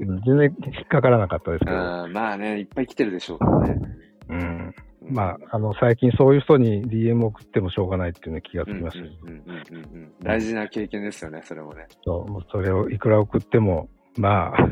[0.00, 1.76] うん全然引っかからなかったですけど。
[1.76, 3.80] あーまあね、いっぱい来てるでしょうからね。
[4.28, 4.74] うん。
[5.10, 9.04] まあ、あの、最近そういう人に DM 送ってもしょうがないっていうの気がつうんうんきました。
[9.04, 11.86] うんうんうんうん大事な経験ですよね、それもね。
[12.04, 14.68] そうもうそれをいくら送っても、まあ、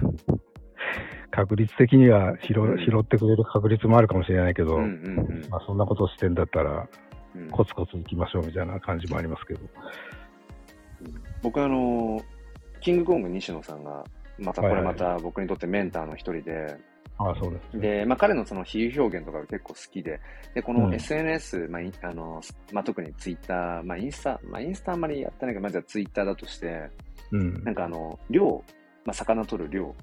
[1.31, 2.79] 確率的には拾うん。
[2.79, 5.51] 拾ってくれる確率もあるかもしれないけど、うんうんうん。
[5.51, 6.89] まあ、そんなことをしてんだったら、
[7.35, 7.51] うん。
[7.51, 9.61] コツコツ行きましょうみたいな感じもありますけど。
[11.43, 12.21] 僕あの、
[12.81, 14.05] キングコング西野さんが、
[14.39, 16.77] またこれまた僕にとってメンターの一人で、
[17.21, 17.81] ああ、そうです、ね。
[17.81, 20.21] で、まあ、彼のその比喩表現とかが結構好きで、
[20.55, 20.95] で、このうん。
[20.95, 22.41] SNS、まあ、いあの、
[22.73, 26.89] まあ、特にツイッター、まあ、インスタ、まあ、インスタあんまりやってないけど、まずはツイッターだとして、
[27.31, 27.63] うん。
[27.63, 28.65] なんかあの、量、
[29.05, 29.95] まあ、魚取る量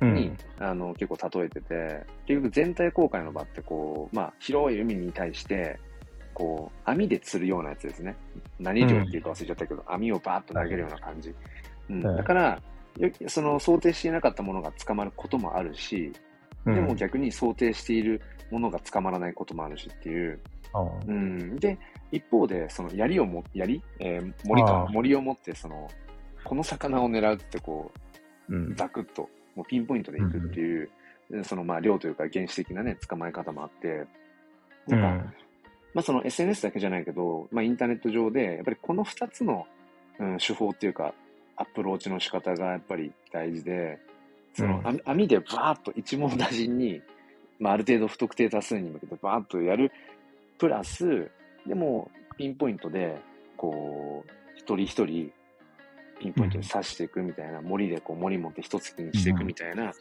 [0.00, 0.14] うん。
[0.14, 5.78] に、あの、結構例えてて、結局全体公開の場ってこう、まあ、広い海に対して、
[6.34, 8.14] こう、網で釣るようなやつですね。
[8.58, 11.34] 何漁っていうか忘れちゃったけど、網をバーッと投げるような感じ。
[11.88, 12.06] うん。
[12.06, 12.16] はい。
[12.16, 12.62] だから、
[12.98, 16.12] よその想定していなかったものが捕まることもあるし、
[16.64, 20.40] でも逆に想定しているものが捕まらないこともあるしっていう。
[21.06, 21.78] うん、で、
[22.12, 23.82] 一方で、その槍をも、槍？
[23.98, 25.88] えー、森か、森を持って、その、
[26.44, 27.92] この魚を狙うってこ
[28.48, 30.90] う、うん、ザクッと、もうピンポイントでいくっていう、
[31.30, 34.06] うん、そのまあ量というか原始的なね、捕まえ方もあって、
[34.86, 35.34] なんか、うん、
[35.94, 39.66] まあその SNS だけじゃないけど、まあインターネット上で、やっぱりこの二つの、
[40.20, 41.14] うん、手法っていうか、
[41.56, 43.98] アプローチの仕方がやっぱり大事で、
[44.54, 47.02] その、網でバーッと一網打尽に、
[47.58, 49.92] まあ、ある程度不特定多数に向けてバーッとやる、
[50.58, 51.30] プラス、
[51.66, 53.18] でも、ピンポイントで、
[53.56, 55.32] こう、一人一人、
[56.18, 59.94] ピンポイントで刺していくみたいな、うん、森でこう森持って一月にしていくみたいな、うん、なんか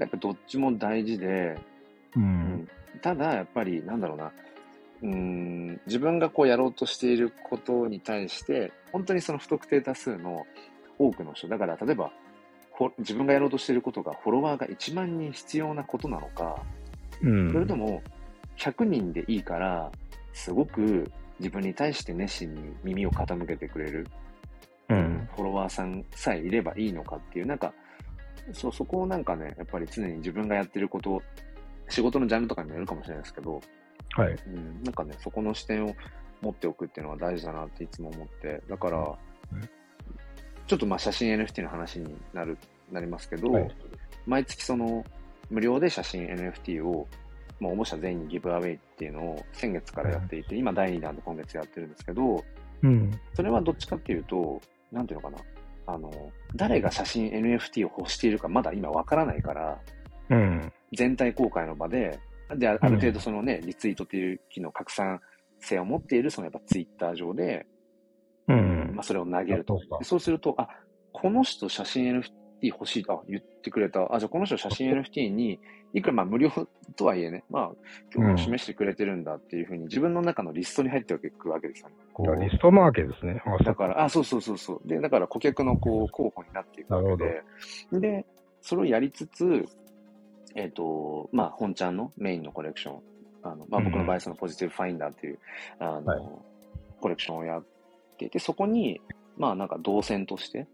[0.00, 1.58] やっぱどっちも大事で、
[2.14, 2.68] うん、うん、
[3.00, 4.32] ただやっぱりなんだろうな、
[5.02, 10.46] うん、自分がこうやろうとしていることに対して、本当にその不特定多数の
[10.98, 12.10] 多くの人、だから例えば、
[12.98, 16.62] 自分がやろうとしていることがフォロワーが1万人必要なことなのか、
[17.22, 18.02] うん、それとも
[18.58, 19.90] 100人でいいから、
[20.32, 24.06] すごく自分に対して熱心に耳を傾けてくれる、うん、
[25.36, 27.72] フォロワーさんさえいればいいのかっていう、なんか、
[28.52, 31.22] そう、そこをなんかね、やっぱり常に自分がやってること、
[31.88, 33.60] 仕事のジャンルとかにもよるかもしれないですけど、
[34.14, 34.36] はい。
[34.46, 35.94] うん、なんかね、そこの視点を
[36.40, 39.68] 持っておくっていうのは大事だなっていつも思って、だから、うん。
[40.66, 42.58] ちょっとまあ写真 NFT の話になる、
[42.90, 43.76] なりますけど、はい、
[44.26, 45.04] 毎月その
[45.50, 47.06] 無料で写真 NFT を、
[47.60, 52.44] もう応募者全員にギブアウェイっていうのを先月からやっていて、はい、今第2弾で今月やってるんですけど、
[52.82, 54.60] うん、それはどっちかっていうと、
[54.96, 55.38] なんていうのかな、
[55.86, 56.10] あの、
[56.54, 59.78] 誰が写真 NFT を欲しているかまだ今わからないから、
[60.30, 62.18] うん、全体公開の場で、
[62.56, 65.20] で、ある程度そのね、リツイートっていう機能、拡散
[65.60, 67.66] 性を持っている、そのやっぱツイッター上で、
[68.48, 69.80] うん、まあ、それを投げると。
[70.02, 70.68] そうすると、あ、
[71.12, 72.22] この人写真
[72.62, 74.14] NFT 欲しいと、あ、言ってくれた。
[74.14, 75.60] あ、じゃあこの人写真 NFT に、
[75.92, 76.50] いくらまあ無料
[76.96, 77.70] とはいえね、まあ、
[78.10, 82.44] 興味を示してくれてるんだっていうふうに、自分の中のリストに入っていくわけですよね。
[82.44, 83.42] リストマーケですね。
[83.64, 84.88] だから、あ、そうそうそうそう。
[84.88, 87.42] で、だから顧客のこう、候補になっていくわけで、
[88.00, 88.26] で、
[88.60, 89.64] それをやりつつ、
[90.54, 93.00] えっ、ー、と、まあ、本ちゃんのメインのコレクション、
[93.42, 95.38] あの、まあ、僕の場合、そのポジティブファインダーっていう、
[95.78, 96.22] あの、はい、
[97.00, 97.64] コレクションをやっ
[98.18, 99.00] ていて、そこに、
[99.36, 100.66] まあなんか動線として、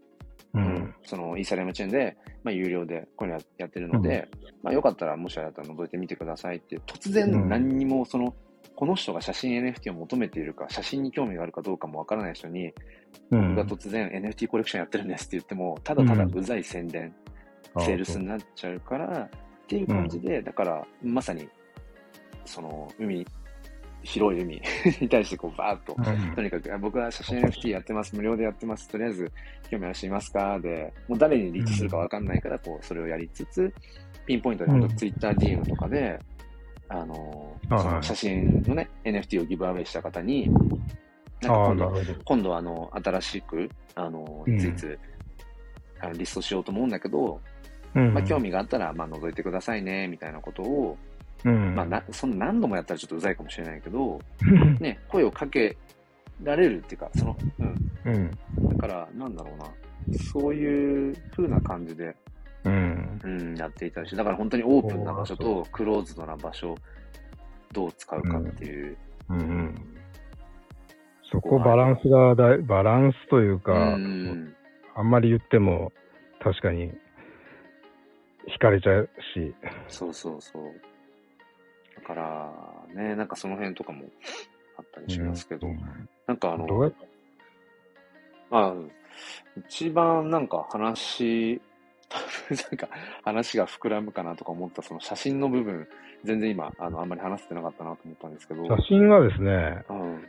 [0.53, 8.35] うん、そのイーサリアムチェーンで、まあ有料でこういうのやってるので、うん、まあよかったらもしあれだったら覗いてみてくださいって、突然何にもその、
[8.75, 12.71] この人が写真 NFT を求めているか、写真に興味があるかどうかもわからない人に、
[13.31, 17.13] うん、僕が突然 NFT コレクションやってるんですって言っても、ただただうざい宣伝、
[17.79, 19.29] セールスになっちゃうから、
[19.63, 21.47] っていう感じで、だから、まさに、
[22.45, 23.25] その、海
[24.03, 24.61] 広い海
[25.01, 29.31] に対してこうバーッと、うん、とにかく、僕は写真 NFT やってます、無料でやってます、とりあえず
[29.69, 30.59] 興味ある人いますか？
[30.59, 33.73] で、もう誰にリーチするかわかんないから、こう、それをやりつつ、
[34.25, 36.19] ピンポイントで、TwitterDM とかで、
[36.89, 40.49] あのー、その写真のね、NFT をギブアウェイした方に、
[41.41, 41.93] なんか今度
[42.25, 44.99] 今度あの、新しく、あの、いついつ、
[45.99, 47.39] あのリストしようと思うんだけど、
[47.95, 50.97] うん、まあ、興味があったら、まあ、覗いてくださいね、みたいなことを、
[51.45, 54.19] うん、まあな、その何度もやったらちょっとうざいかもしれないけど、
[54.79, 55.75] ね、声をかけ
[56.41, 57.91] られるっていうか、その、うん。
[58.05, 58.31] うん、
[58.69, 62.15] だから、なんだろうな、そういう風な感じで、
[62.63, 66.75] うん、うん、やっていたし、だから本当にオープンな場所とクローズドな場所、
[67.71, 68.97] どう使うかっていう。
[69.29, 69.75] うん、うん、
[71.31, 74.55] そこバランスがだバランスというか、うん、
[74.95, 75.91] あんまり言っても
[76.39, 76.91] 確かに
[78.47, 79.53] 惹かれちゃうし。
[79.87, 80.92] そうそうそう。
[82.03, 82.51] から
[82.93, 84.05] ね、なんかその辺とかも
[84.77, 86.91] あったりしますけど、うん、なんかあの、
[88.49, 88.73] まあ、
[89.57, 91.61] 一番なんか話、
[92.49, 92.89] なんか
[93.23, 95.87] 話が膨らむかなとか思ったその写真の部分、
[96.23, 98.65] 全然今、あの、あんまり話せてなかったなと思ったんですけど。
[98.65, 100.27] 写真はですね、うん、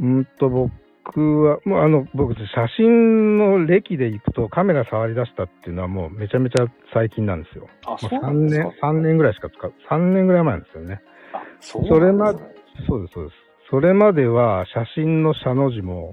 [0.00, 0.72] うんと僕
[1.08, 2.44] 僕は、もうあの、僕、写
[2.76, 7.66] 真の歴でいくとカメラ触り出したっていうのはもうめちゃめちゃ最近なんですよ。
[7.86, 11.00] あ、そうなんですか ?3 年、3年ぐらいしか使う、3年ぐらい前なんですよね。
[11.32, 12.38] あ、そうなんです、ね、それまで、
[12.86, 13.36] そうです、そうです。
[13.70, 16.10] それまでは写真の写の字も、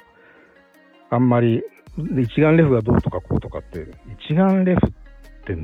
[1.10, 1.62] あんまり、
[1.98, 3.88] 一眼レフがどうとかこうとかって、
[4.20, 4.91] 一眼レフっ
[5.43, 5.56] て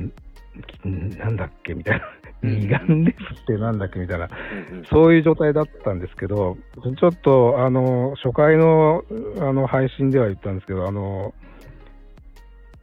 [1.18, 2.04] なんだっけみたいな。
[2.42, 4.28] 二眼レフってなんだっけみたいな、
[4.90, 6.56] そういう状態だったんですけど、
[6.98, 9.04] ちょっと、あの、初回の、
[9.40, 11.34] あの、配信では言ったんですけど、あの、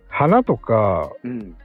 [0.07, 1.11] 花とか、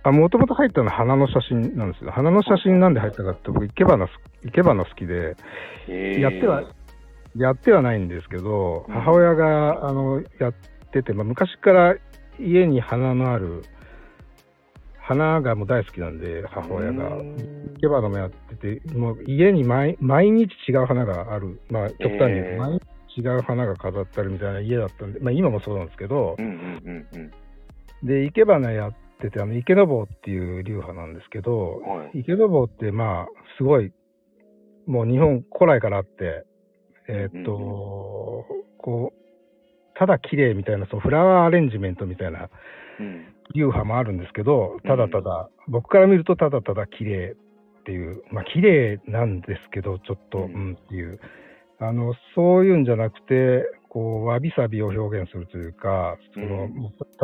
[0.05, 2.11] もともと入ったのは花の写真なんですよ。
[2.11, 4.07] 花の写真なんで入ったかって、僕、生け花、
[4.45, 5.37] 生け花好きで、
[6.21, 6.63] やっては、
[7.37, 10.55] やってはないんですけど、母親が、あの、やっ
[10.93, 11.97] てて、まあ、昔から
[12.39, 13.63] 家に花のある
[15.07, 17.17] 花がもう大好きなんで、母親が。
[17.17, 17.37] うん
[17.75, 21.61] 生け花もやってて、もう家に毎毎日違う花がある。
[21.71, 22.81] まあ、極端に言うとえー毎
[23.15, 27.31] 日違う花が飾ってあるみたいな家だったんで、まあ今もそうなんですけどう、んうんうん
[28.07, 31.99] で、生け花やってて、あの、池の坊っていう流派なんですけど、うん。
[31.99, 32.21] はい。
[32.21, 33.27] 池の坊ってまあ、
[33.59, 33.93] すごい、
[34.87, 36.45] もう日本古来からあって、
[37.09, 42.49] えーっと、うんうんこう、ただ綺麗みたいな、そのフラワーアレンジメントみたいな
[43.01, 43.34] うん。
[43.55, 47.37] 流派もあるんですけど、ただただ、僕から見るとただただ綺麗
[47.81, 51.21] っていう、まあ綺麗なんですけど、ちょっと、ううんん、っていう、
[51.79, 56.73] あの、そういうんじゃなくて、こう、わびさびを表現するというか、その、うん。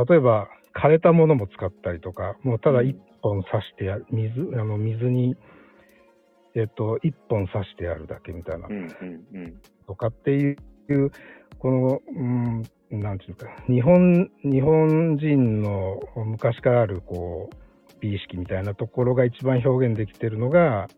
[0.09, 2.89] 例えば、枯れたものも使ったりとか、もうただうん。
[2.89, 5.37] 一本刺してや、水、あの、水に、
[6.55, 8.69] えっと、一本刺してやるだけみたいな。
[8.69, 8.89] うんうん
[9.35, 9.61] うん。
[9.87, 10.57] とかっていう、
[11.59, 17.57] この、うん、なんていうか、日本、日本人の昔からある、こう、
[18.01, 20.89] 美意識みたいなところが一番表現できてるのが、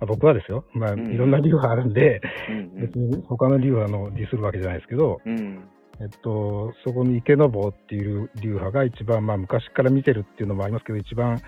[0.00, 0.64] まあ僕はですよ。
[0.72, 5.68] まあ、うんいろんな流派あるんで、うん別に他の流派のディスるわけじゃないですけど、うん。
[6.00, 11.40] えっと、そこに池坊っていう流派が一番、まあ、昔から見てるっていうのもありますけど、一番、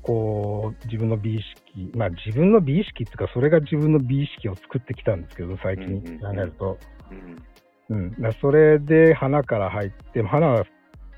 [0.00, 6.78] こう、自分の美意識、まあ、自分の美意識っていうか、それが自分の美意識を作ってきたんですけど、最近考えると。
[7.10, 7.42] うん。
[7.92, 8.32] うん。
[8.40, 10.64] それで花から入って、花は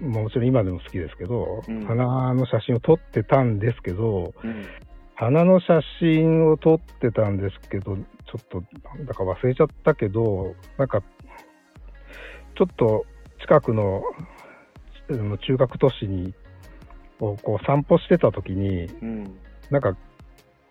[0.00, 4.66] もちろん今でも好きですけど、うん花の写真を撮ってたんですけど、うん。
[5.14, 8.02] 花の写真を撮ってたんですけど、ちょ
[8.40, 8.64] っと、
[8.96, 11.02] なんだか忘れちゃったけど、なんか、
[12.56, 13.06] ちょっと
[13.40, 14.02] 近くの
[15.38, 16.34] 中核都市に、
[17.20, 19.38] こうこう散歩してた時に、うん。
[19.70, 19.96] なんか、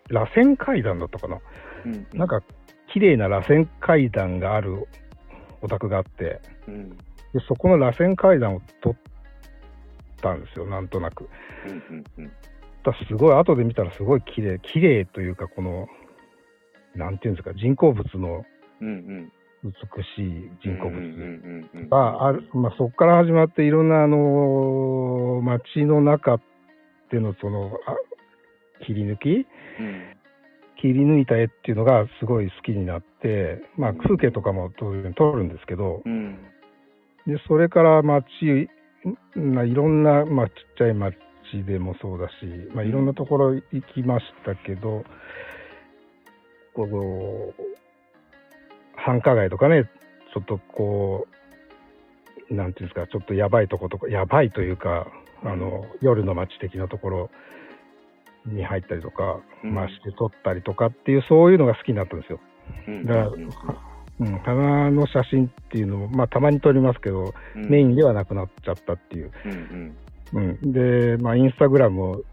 [0.08, 1.40] 螺旋階段だったかな。
[1.86, 2.06] うん。
[2.12, 2.42] なんか、
[2.92, 4.86] 綺麗な螺旋階段がある
[5.64, 6.90] お宅があって、うん。
[6.90, 8.94] でそこの螺旋階段を撮っ
[10.20, 11.28] たんですよ、なんとなく。
[11.66, 12.04] うん。
[12.18, 12.26] うん。
[12.84, 15.88] だからすごい、後で見たらすごい綺麗、綺麗というか、この、
[16.94, 18.44] なんていうんですか、人工物の
[18.80, 18.88] うん。
[18.88, 19.32] うん。
[19.64, 19.72] 美
[20.14, 21.70] しい人工物うん。
[21.74, 21.88] うん。
[21.88, 26.38] がある、まあ、そこから始まっていろんな、あのー街の中
[27.10, 27.96] でのその、あ
[28.86, 29.46] 切り抜き
[29.80, 30.13] うん。
[30.80, 36.38] 切り抜いた絵っていうのがすごい好きになって、まあ、風景とかも当然撮るんですけど、うん。
[37.26, 38.68] で、それから街、
[39.34, 41.16] まあ、いろんな、まあ、ちっちゃい街
[41.66, 42.32] でもそうだし、
[42.74, 43.64] まあ、いろんなところ行
[43.94, 45.04] きましたけど、
[46.74, 47.54] この、
[48.96, 49.84] 繁華街とかね、
[50.32, 51.26] ちょっとこ
[52.50, 55.06] う、なんていうんですか、ちょっとやばいとことか、やばいというか、
[55.44, 57.30] あの、夜の街的なところ
[58.46, 62.40] に入ったりとか、うんまあして撮ったりとかっていう、そういうのが好きになったんですよ。
[62.88, 63.06] うん。
[63.06, 63.28] だから、
[64.20, 69.30] うん、花の写真っていうのも、まあたまに撮りますけど、うんメインではなくなっちゃったっていう。
[69.44, 69.52] うん。
[69.52, 69.96] うん。
[70.34, 72.24] うん、で、まあ、インスタグラムを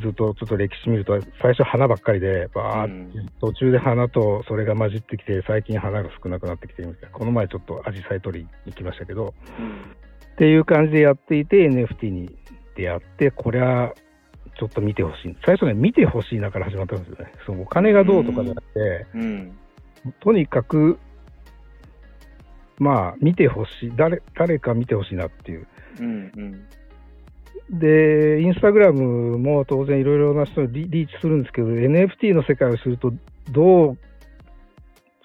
[0.00, 7.16] ずっとちょっと歴史見ると、最初花ばっかりで、バーって、うん途中で花とそれが混じってきて、最近花が少なくなってきてるみたいな。
[7.16, 9.34] この前ちょっとアジサイ取りに行きましたけど、
[10.32, 12.34] っていう感じでやっていて、NFT に
[12.76, 13.94] 出会って、これは
[14.58, 15.36] ちょっと見てほしい。
[15.44, 17.32] 最初ね、見てほしいなから始まったんですよね。
[17.46, 19.58] そのお金がどうとかじゃなくて、うん。
[20.20, 20.98] とにかく、
[22.78, 23.92] まあ、見てほしい。
[23.96, 25.66] 誰、誰か見てほしいなっていう。
[26.00, 26.32] うん。
[26.36, 27.78] うん。
[27.78, 33.12] で、インスタグラムも当然いろいろな人にリリーチするんですけど、NFT の世界をすると、
[33.50, 33.98] どう、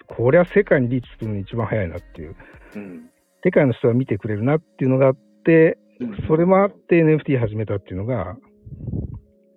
[0.06, 2.34] これは世界にリーチするのに一番早いなっていう、
[2.74, 3.10] うん。
[3.44, 5.78] 世界の人が見てくれるなっていうのがあって、
[6.26, 8.36] それもあって NFT 始めたっていうのが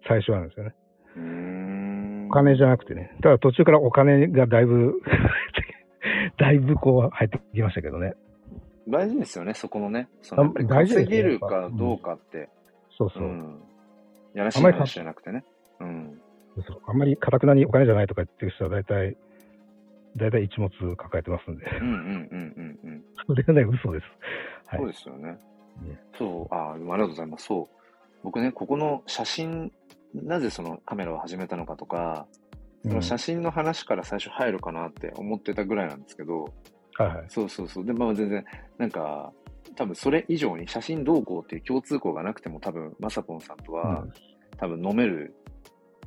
[0.08, 0.76] 最初なんですよね。
[1.16, 2.28] うん。
[2.30, 3.16] お金じゃなくてね。
[3.22, 5.02] ただ途中からお金がだいぶ、
[6.38, 8.14] だいぶこう入ってきましたけどね。
[8.88, 10.10] 大事ですよね、そこのね。
[10.22, 12.50] その大事ですね稼げるかどうかって。
[12.98, 13.28] そうそうう。
[13.28, 13.62] ん。
[14.34, 15.44] やらしい話じゃなくてね。
[15.80, 16.22] うん。
[16.68, 19.18] そうあんまりかたくなにお金じゃないとか言ってる人は大体、
[20.16, 21.66] 大体一物抱えてますんで。
[21.66, 23.04] うんうんうんうんうん。
[23.26, 24.06] それがね、嘘です。
[24.68, 25.38] はいそうですよね
[25.82, 25.98] うん。
[26.18, 27.46] そう、ああ、ありがとうございます。
[27.46, 27.83] そう。
[28.24, 29.72] 僕ね、ここの写真、
[30.14, 32.28] なぜそのカメラを始めたのかとか、
[32.84, 36.46] その写真の話から最初入るかなって思ってたぐらいなんですけど、
[36.96, 37.26] はいはい。
[37.28, 37.86] そうそうそう。
[37.86, 38.46] で、まあ全然、
[38.78, 39.32] なんか、
[39.76, 44.06] 多分それ以上に写真どうこうっていう共通項がなくても多分、まさぽんさんとは、
[44.58, 45.34] 多分飲める、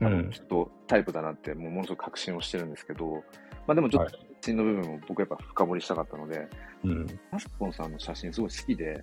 [0.01, 3.25] 多うん分きっとタイプだなって、もうものすごく確信をしてるんですけど、
[3.67, 6.49] まあでもちょっと写真の部分を僕やっぱ深掘りしたかったので、
[6.85, 7.07] うん。
[7.33, 9.03] まさぽんさんの写真すごい好きで、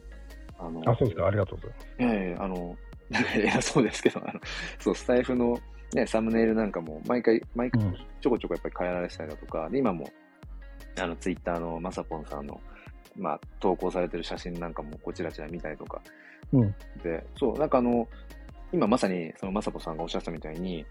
[0.59, 1.27] あの、あ、そうですか。
[1.27, 1.87] ありがとうございます。
[1.99, 2.77] いやいや、あの、
[3.35, 4.39] 偉そうですけど、あの、
[4.79, 5.57] そう、スタイフの
[5.93, 10.09] ね、サムネイルなんかも、毎回、毎回うんちょこちょこやっぱり変えられてたりだとか、で、今も、
[10.99, 12.59] あの、ツイッターのまさぽんさんの、
[13.15, 16.01] まあ、投稿されてる写真なんかも、こちらちら見たりとか、
[16.51, 18.07] うんで、そう、なんかあの、
[18.71, 20.85] 今まさに、その、まさこさんがおっしゃったみたいに、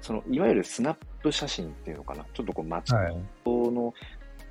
[0.00, 2.26] その、いわゆるスナップ写真っていうのかな？
[2.34, 3.14] ちょっとこう、街はい。
[3.14, 3.94] の、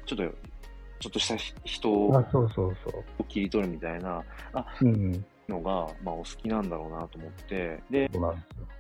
[0.06, 2.24] ちょっと、ちょっとした人を。
[3.28, 4.24] 切り取るみたいな
[4.82, 5.26] うん。
[5.52, 8.10] のが、まあ、お好きなんだろうなと思って、で。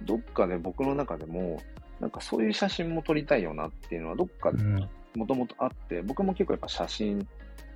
[0.04, 1.62] どっかで僕の中でも、
[2.00, 4.90] なんかそういう写真も撮りたいよなっていうのは、どっかでうん。
[5.16, 7.28] もともとあって、僕も結構やっぱ写真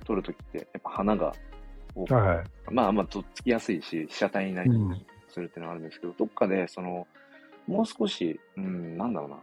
[0.04, 1.34] 撮るときって、やっぱ花が
[1.94, 2.44] 多くはい。
[2.70, 5.06] まあまあ、とっつきやすいし、被写体になりうん。
[5.28, 7.06] するっていうのはあるんですけど、どっかで、その、
[7.66, 9.36] もう少し、うん、なんだろうな、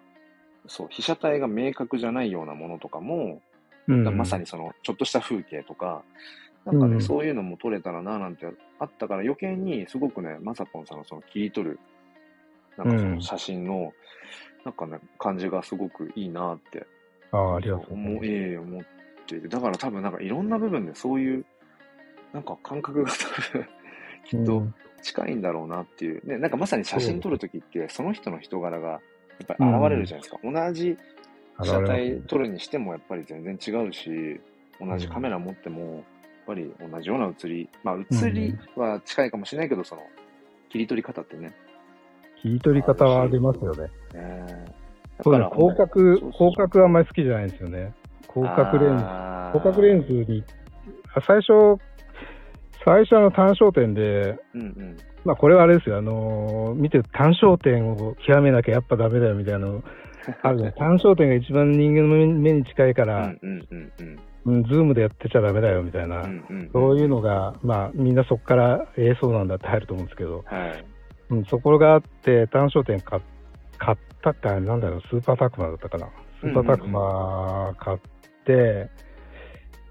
[0.67, 3.41] そう、被写体が明確じゃないようなものとかも、
[3.87, 6.03] うんまさにその、ちょっとした風景とか、
[6.65, 7.01] なんかね、うん。
[7.01, 8.45] そういうのも撮れたらな、なんて
[8.79, 11.79] あったから余計に、すごくね、まさぽんさんのその切り取る、
[12.77, 13.93] なんかその写真の、
[14.63, 16.85] なんかね、感じがすごくいいなって
[17.31, 17.93] ああ、ありがとう。
[17.93, 18.23] 思。
[18.23, 18.83] ええ思っ
[19.27, 21.45] てて、だから多分なんかいろんな部分でそういう、
[22.31, 23.67] なんか感覚が多分、
[24.25, 24.75] きっとうん。
[25.01, 26.25] 近いんだろうなっていう。
[26.25, 29.01] ね、なんかまさに写真撮るときって、その人の人柄がやっ
[29.45, 30.39] ぱり現れるじゃないですか。
[30.43, 30.97] 同じ
[31.59, 34.39] 被写体撮るにしてもやっぱり全然違うし、
[34.79, 36.05] 同じカメラ持っても、
[36.45, 40.01] ぱり同じような写り、まあ写りは近いかもしれないけど、その、
[40.69, 41.53] 切り取り方ってね。
[42.41, 43.89] 切り取り方は出ますよね。
[44.15, 44.83] えー
[45.23, 47.93] そう広角広角あんまり好きじゃないんですよね。
[48.33, 49.03] 広角レンズ。
[49.53, 50.43] 広角レンズに、
[51.13, 51.79] あ最初、
[52.83, 54.97] 最初あの単焦点で、うんうん。
[55.23, 59.83] まあこれはあれですよ、あのー見て単焦点を極めなきゃやっぱダメだよみたいなの
[60.41, 64.19] あるじゃん 単焦点が一番人間の目目に近いかうら、んうんうんうん。
[64.45, 70.85] うん、ズームでやってちゃダメだよみたいな、うんうんそういうのが、まあみんなそこから、ええそうなんだって入ると思うんですけど、はい。
[71.29, 73.21] うん、そこがあって単焦点買
[73.77, 76.07] 買ったってあれなんだろう、スーパータクマだったかな。
[76.41, 77.99] スーパータクマ買っ
[78.45, 78.89] て、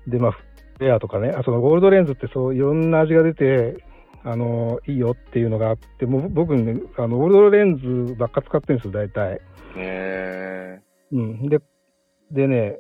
[0.07, 0.41] で、まあ、フ
[0.81, 3.85] レアとかね、あそのゴールドレンズってそういろんな味が出て、
[4.25, 9.41] あのいいよっていうのがあって、もう僕ね、あのゴールドレンズばっか使ってるんですよ、大体。
[9.77, 10.81] え
[11.13, 11.49] うん。
[11.49, 11.59] で、
[12.31, 12.79] でね、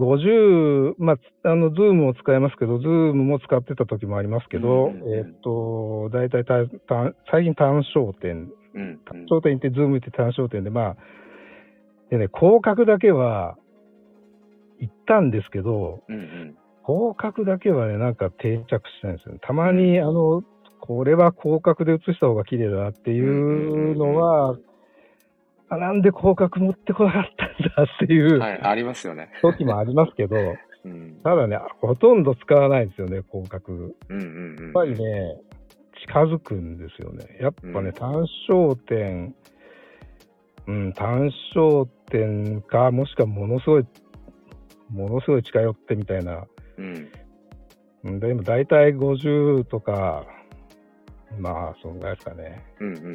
[0.00, 8.78] 50、まあ、あの、ズームを使いますけど、ズームも使ってた時もありますけど、うんうんうんえっと、大体単単最近単焦点、ー。
[8.78, 8.98] うん。
[9.04, 10.96] 単焦点ってズームって単焦点で、まあ、
[12.10, 13.56] でね、広角だけは
[14.80, 16.56] 行ったんですけど、うんうん。
[16.86, 19.40] 広角だけはね、なんか定着しないんですよね。
[19.42, 20.42] たまに、あの、
[20.80, 24.56] これは広角で写した方が綺麗だなっていうのは、
[25.70, 29.30] あなんで広角持ってこなかったんだっていうはい、ありますよね。
[29.40, 30.36] 時もありますけど、
[30.84, 31.20] うん。
[31.22, 33.72] ただね、ほとんど使わないんですよね、広角。
[33.72, 34.64] うんうんうん。
[34.64, 35.40] やっぱりね、
[36.06, 37.38] 近づくんですよね。
[37.40, 39.34] やっぱうんね、単焦点、
[40.66, 43.86] うん、単焦点か、もしくはものすごい、
[44.90, 46.46] ものすごい近寄ってみたいな。
[46.78, 47.08] うん。
[48.02, 50.26] うんでも大体50とか、
[51.38, 52.62] まあ、そんぐらいですかね。
[52.80, 53.14] うんうんうんう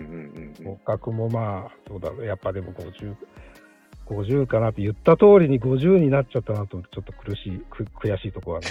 [0.51, 3.15] ん広角もまあ、どうだろう、やっぱでも50、
[4.07, 8.67] 50かなって言った通りに50になっちゃったなと、ちょっと苦しい、く悔しいところはね。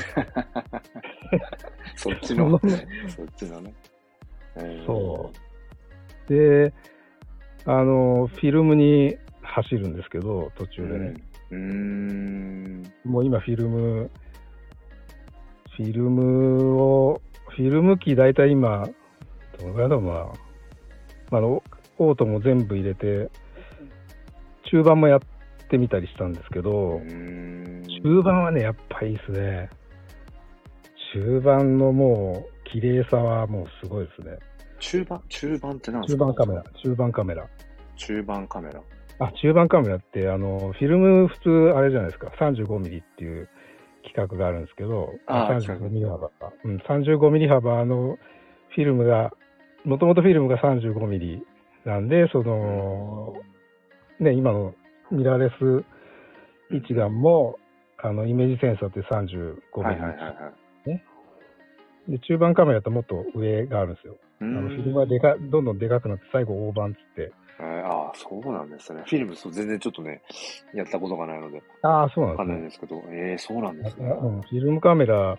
[1.96, 2.58] そっちの、
[3.08, 3.74] そっちのね。
[4.56, 5.30] えーそ
[6.28, 6.32] う。
[6.32, 6.72] で、
[7.66, 11.14] あの、フィルムに走るんですけど、途中でね。
[11.50, 11.58] うん。
[11.58, 13.10] うーん。
[13.10, 14.10] もう今フィルム、
[15.76, 18.88] フィルムを、フィルム機大体今、
[19.58, 20.10] どのぐらいだろうな。
[20.12, 20.18] ま
[21.32, 21.62] ああの、
[21.98, 23.30] オートも全部入れて、
[24.70, 25.20] 中盤もやっ
[25.68, 29.70] てみたりしたんですけど、うん中盤はね、やっぱいいですね。
[31.14, 34.38] 中盤のもう、綺麗さはもうすごいですね。
[34.80, 36.24] 中盤中盤って何ですか？
[36.26, 37.48] 中盤カメラ、中盤カメラ。
[37.96, 38.80] 中盤カメラ。
[39.20, 43.48] あ、中盤カメラって、あの、フィルム普通、あれじゃないですか、35ミリっていう
[44.04, 46.52] 企画があるんですけど、あー35ミリ幅か。
[46.64, 48.18] うん、35ミリ幅の
[48.74, 49.32] フィルムが、
[49.84, 51.42] もともとフィルムが35ミリ
[51.84, 53.34] なんで、その、
[54.20, 54.74] ね、今の
[55.10, 55.84] ミラーレス
[56.74, 57.58] 一眼も、
[57.98, 59.82] あの、イメージセンサーって35ミリ。
[59.84, 60.52] はいはいはいは
[60.86, 61.02] い。
[62.08, 64.16] で、中盤カメラってもっと上があるんですよ。
[64.40, 67.32] うあのフィルんムがでか、どんどんでかくなって、最後大判っつって。
[67.60, 69.02] えーああ、そうなんですね。
[69.06, 70.22] フィルム、そう全然ちょっとね、
[70.74, 72.64] やったことがないので、ああ、そうなんわですねかんないん。
[72.64, 74.06] ですけど、ええそうなんですね。
[74.08, 75.38] うん、フィルムカメラ、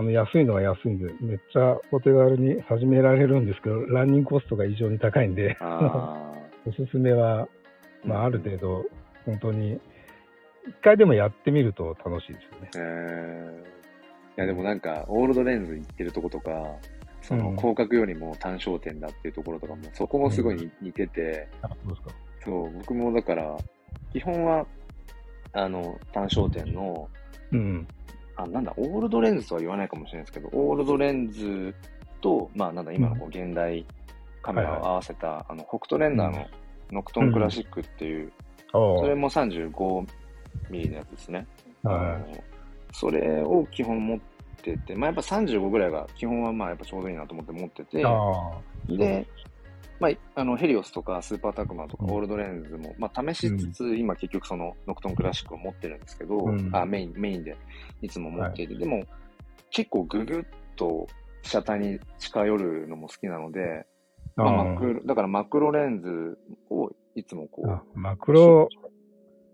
[0.00, 6.32] あの安いのは安いんで、めっちゃお手軽に始められるんですけど、ランニングコストが異常に高いんで、あ
[6.64, 7.48] おすすめは、あ。
[8.02, 8.86] まあ、ある程度、
[9.26, 9.78] 本当に、
[10.66, 12.70] 一回でもやってみると楽しいですよね。
[12.76, 16.50] えー、いやでもなんか、オールドレンズ行ってるとことか、
[17.20, 21.46] そのうん広角よりも単焦点だっていうところとかも、そこもすごい似似てて。
[22.42, 23.54] そう、僕もだから、
[24.14, 24.66] 基本は、
[25.52, 27.06] あの、単焦点の、
[27.52, 27.86] うん。
[28.42, 31.74] あ、なんだ、オールドレンズとは言わないかもしれないですけど、オールドレンズ
[32.20, 33.84] と、まあなんだ、今のこう現代
[34.42, 36.46] カメラを合わせた、あの、フォクトレンダーの
[36.92, 38.32] ノクトンクラシックっていう、
[38.72, 40.06] おそれも35
[40.70, 41.46] ミリのやつですね。
[41.82, 42.26] はあの
[42.92, 44.20] それを基本持っ
[44.62, 48.02] てて、まあやっぱ35ぐらいが基本はまあやっぱちょうどいいなと思って持ってて。
[48.88, 49.26] で、
[50.00, 52.10] まあ、あのヘリオスとかスーパータクマとかうん。
[52.12, 56.70] オールドレンズも、まあ、試しつつ、今結局そのノクトンクラシックを持ってるんですけど、うん。
[56.74, 57.56] あメインメインで
[58.02, 59.04] いつも持っていて、でも
[59.70, 60.44] 結構ググッ
[60.76, 61.06] と
[61.42, 63.86] 被写体に近寄るのも好きなので、
[64.36, 66.38] まあ、マクロだからマクロレンズ
[66.70, 68.68] をいつもこうあ、マクロ、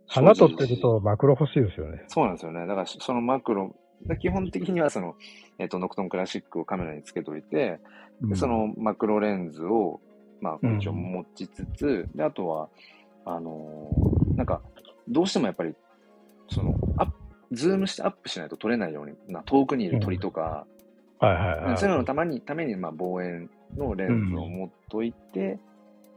[0.07, 2.05] 花所持撮ってるとマクロ欲しいですよね。
[2.09, 2.67] そうなんですよね。
[2.67, 3.75] だからそのマクロ、
[4.07, 5.17] だ基本的にはその、
[5.59, 7.81] えっ、と、ノクトンクラシックをカメラにつけといて、
[8.23, 10.01] でそのマクロレンズを、
[10.47, 10.59] まあ、
[10.93, 12.69] 持ちつつ、で、あとは、
[13.25, 14.61] あのーなんか、
[15.09, 15.75] どうしてもやっぱり、
[16.51, 17.13] その、アップ、
[17.53, 20.67] ズームしてアップしないと撮れないように、な遠くにいる鳥とか、
[21.19, 21.79] はいはいはい。
[21.79, 25.59] そういうののために、ために、まあ、望遠のレンズを持っといて、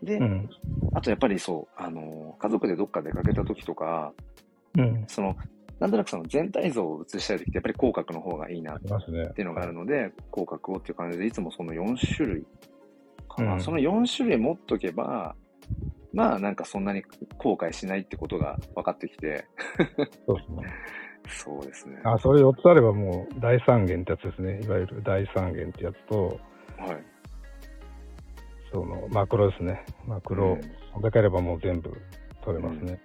[0.03, 0.49] で、うん。
[0.93, 4.13] あとやっぱりそう、あのー家族でどっか出かけた時とか、
[4.77, 5.03] うん。
[5.07, 5.35] その、
[5.79, 8.79] なんとなくその全体像を映したい時って、やっぱり広角の方がいいなっ。
[9.33, 12.45] ていうのがあるので、広角をっていう感じで、いつもその4種類
[13.29, 15.35] かな、うんその4種類持っとけば、
[16.13, 17.03] まあなんかそんなに
[17.37, 19.45] 後悔しないってことが分かってきて、
[20.25, 20.67] そうですね。
[21.29, 21.99] そうですね。
[22.03, 24.59] あ、それ4つあればもう大三元ってやつですね。
[24.63, 26.39] いわゆる大三元ってやつと、
[26.77, 27.03] はい。
[28.71, 29.85] そのマクロですね。
[30.05, 31.93] マクロ、うんだけあればもう全部
[32.43, 32.99] 撮れますね。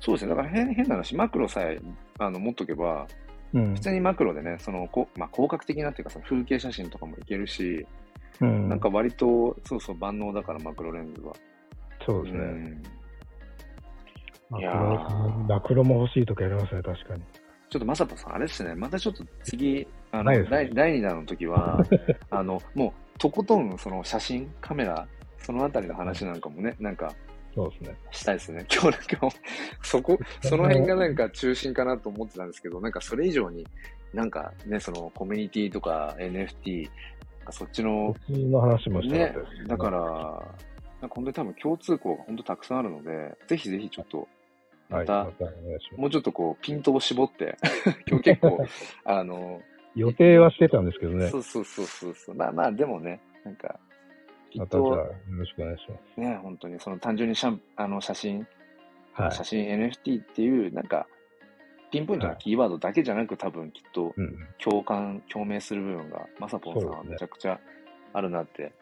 [0.00, 0.30] そうですね。
[0.30, 1.78] だから変変な話、マクロさえ
[2.18, 3.06] あの持っとけば、
[3.52, 3.80] うん普。
[3.80, 7.86] 通にマクロでね、そのこ、まあ、広角的なっていうか、その風景写真とかもいけるし、
[8.40, 8.68] うん。
[8.68, 11.34] なんか割と、そうそう、万能だから、マクロレンズは。
[12.04, 12.42] そうですね。
[12.42, 12.82] うん
[14.48, 17.22] マクいやロー、マクロも欲しいときありますね、確かに。
[17.68, 21.80] ちょっとまさぽさん、あれですね、またちょっと次、あの、第第2弾の時は、
[22.30, 25.06] あの、もう、とことん、その写真、カメラ、
[25.38, 27.12] そのあたりの話なんかもね、なんか、
[27.54, 27.96] そうですね。
[28.10, 28.66] したいですね。
[28.70, 29.36] 今日なんか、
[29.82, 33.66] そこ、その辺がなんか中心かなと思ってたんですけど、なんかそれ以上に、
[34.14, 36.88] なんかね、そのコミュニティとか NFT、
[37.46, 40.00] かそっちのうちの話もしたねかったです、だから、
[41.00, 44.28] なんか本当に多分共通項が本当たくさんあるので、ぜひぜひちょっと、
[44.88, 46.00] まはい、た、またお願いします。
[46.00, 47.56] もうちょっとこう、ピントを絞って、
[48.06, 48.58] 今日結構、
[49.04, 49.60] あの、
[49.94, 51.38] 予定はしてたんですけどねそ。
[51.38, 52.34] うそうそうそう。
[52.34, 53.78] まあまあ、でもね、なんか、
[54.50, 56.20] きっまたじゃあ、とよろしくお願いします。
[56.20, 58.46] ね、本当にその単純にシャンあの写真、
[59.12, 61.06] はい写真 NFT っていう、なんか、
[61.90, 64.46] ピンポイントなキーワードだけじゃなく、多分きっとうん。
[64.58, 67.60] 共感、共鳴する部分が、まさぽんさんはめちゃくちゃ
[68.12, 68.72] あるなって、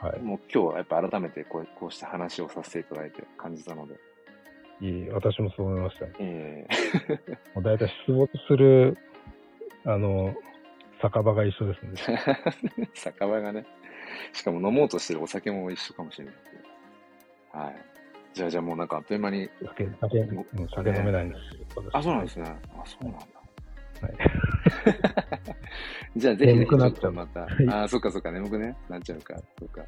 [0.00, 0.20] はい。
[0.20, 3.94] もう今日はやっぱ改めてこうこうして話をさせていただいて感じたので、
[4.80, 6.12] いい、私もそう思いましたね。
[6.18, 6.66] え
[7.54, 8.98] もう大体出没する、
[9.84, 10.34] あの、
[11.00, 12.16] 酒場が一緒ですね。
[12.78, 13.66] ー 酒場がね、
[14.32, 16.34] しかも飲もうとしてるお酒も一緒かもしれない
[17.52, 17.93] はい。
[18.34, 21.40] じゃあ、じゃあもうなんかあっという間に、酒、酒、うん酒飲めないんです
[21.74, 21.88] けど。
[21.92, 22.44] あ、そうなんですね。
[22.76, 23.18] あ、そうなんだ。
[24.02, 24.14] はい。
[26.18, 29.82] じゃあぜひぜひ眠くなっちゃうちょっとまた、はいあ、そっかそっか、眠くね、なっちゃうか、そっか。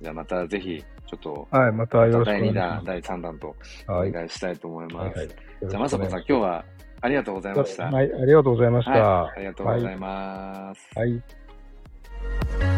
[0.00, 3.56] じゃあまたぜひ、ちょっと、はい、またよろしくお第2願いしま弾、第3弾と。
[3.88, 5.18] お願いしたいと思います。
[5.18, 5.36] はいはい。
[5.68, 6.64] じゃあ、まさこさん、今日は
[7.00, 7.84] ありがとうございました。
[7.84, 8.92] はい、ありがとうございました。
[8.92, 10.98] はい、ありがとうございます。
[10.98, 12.77] はい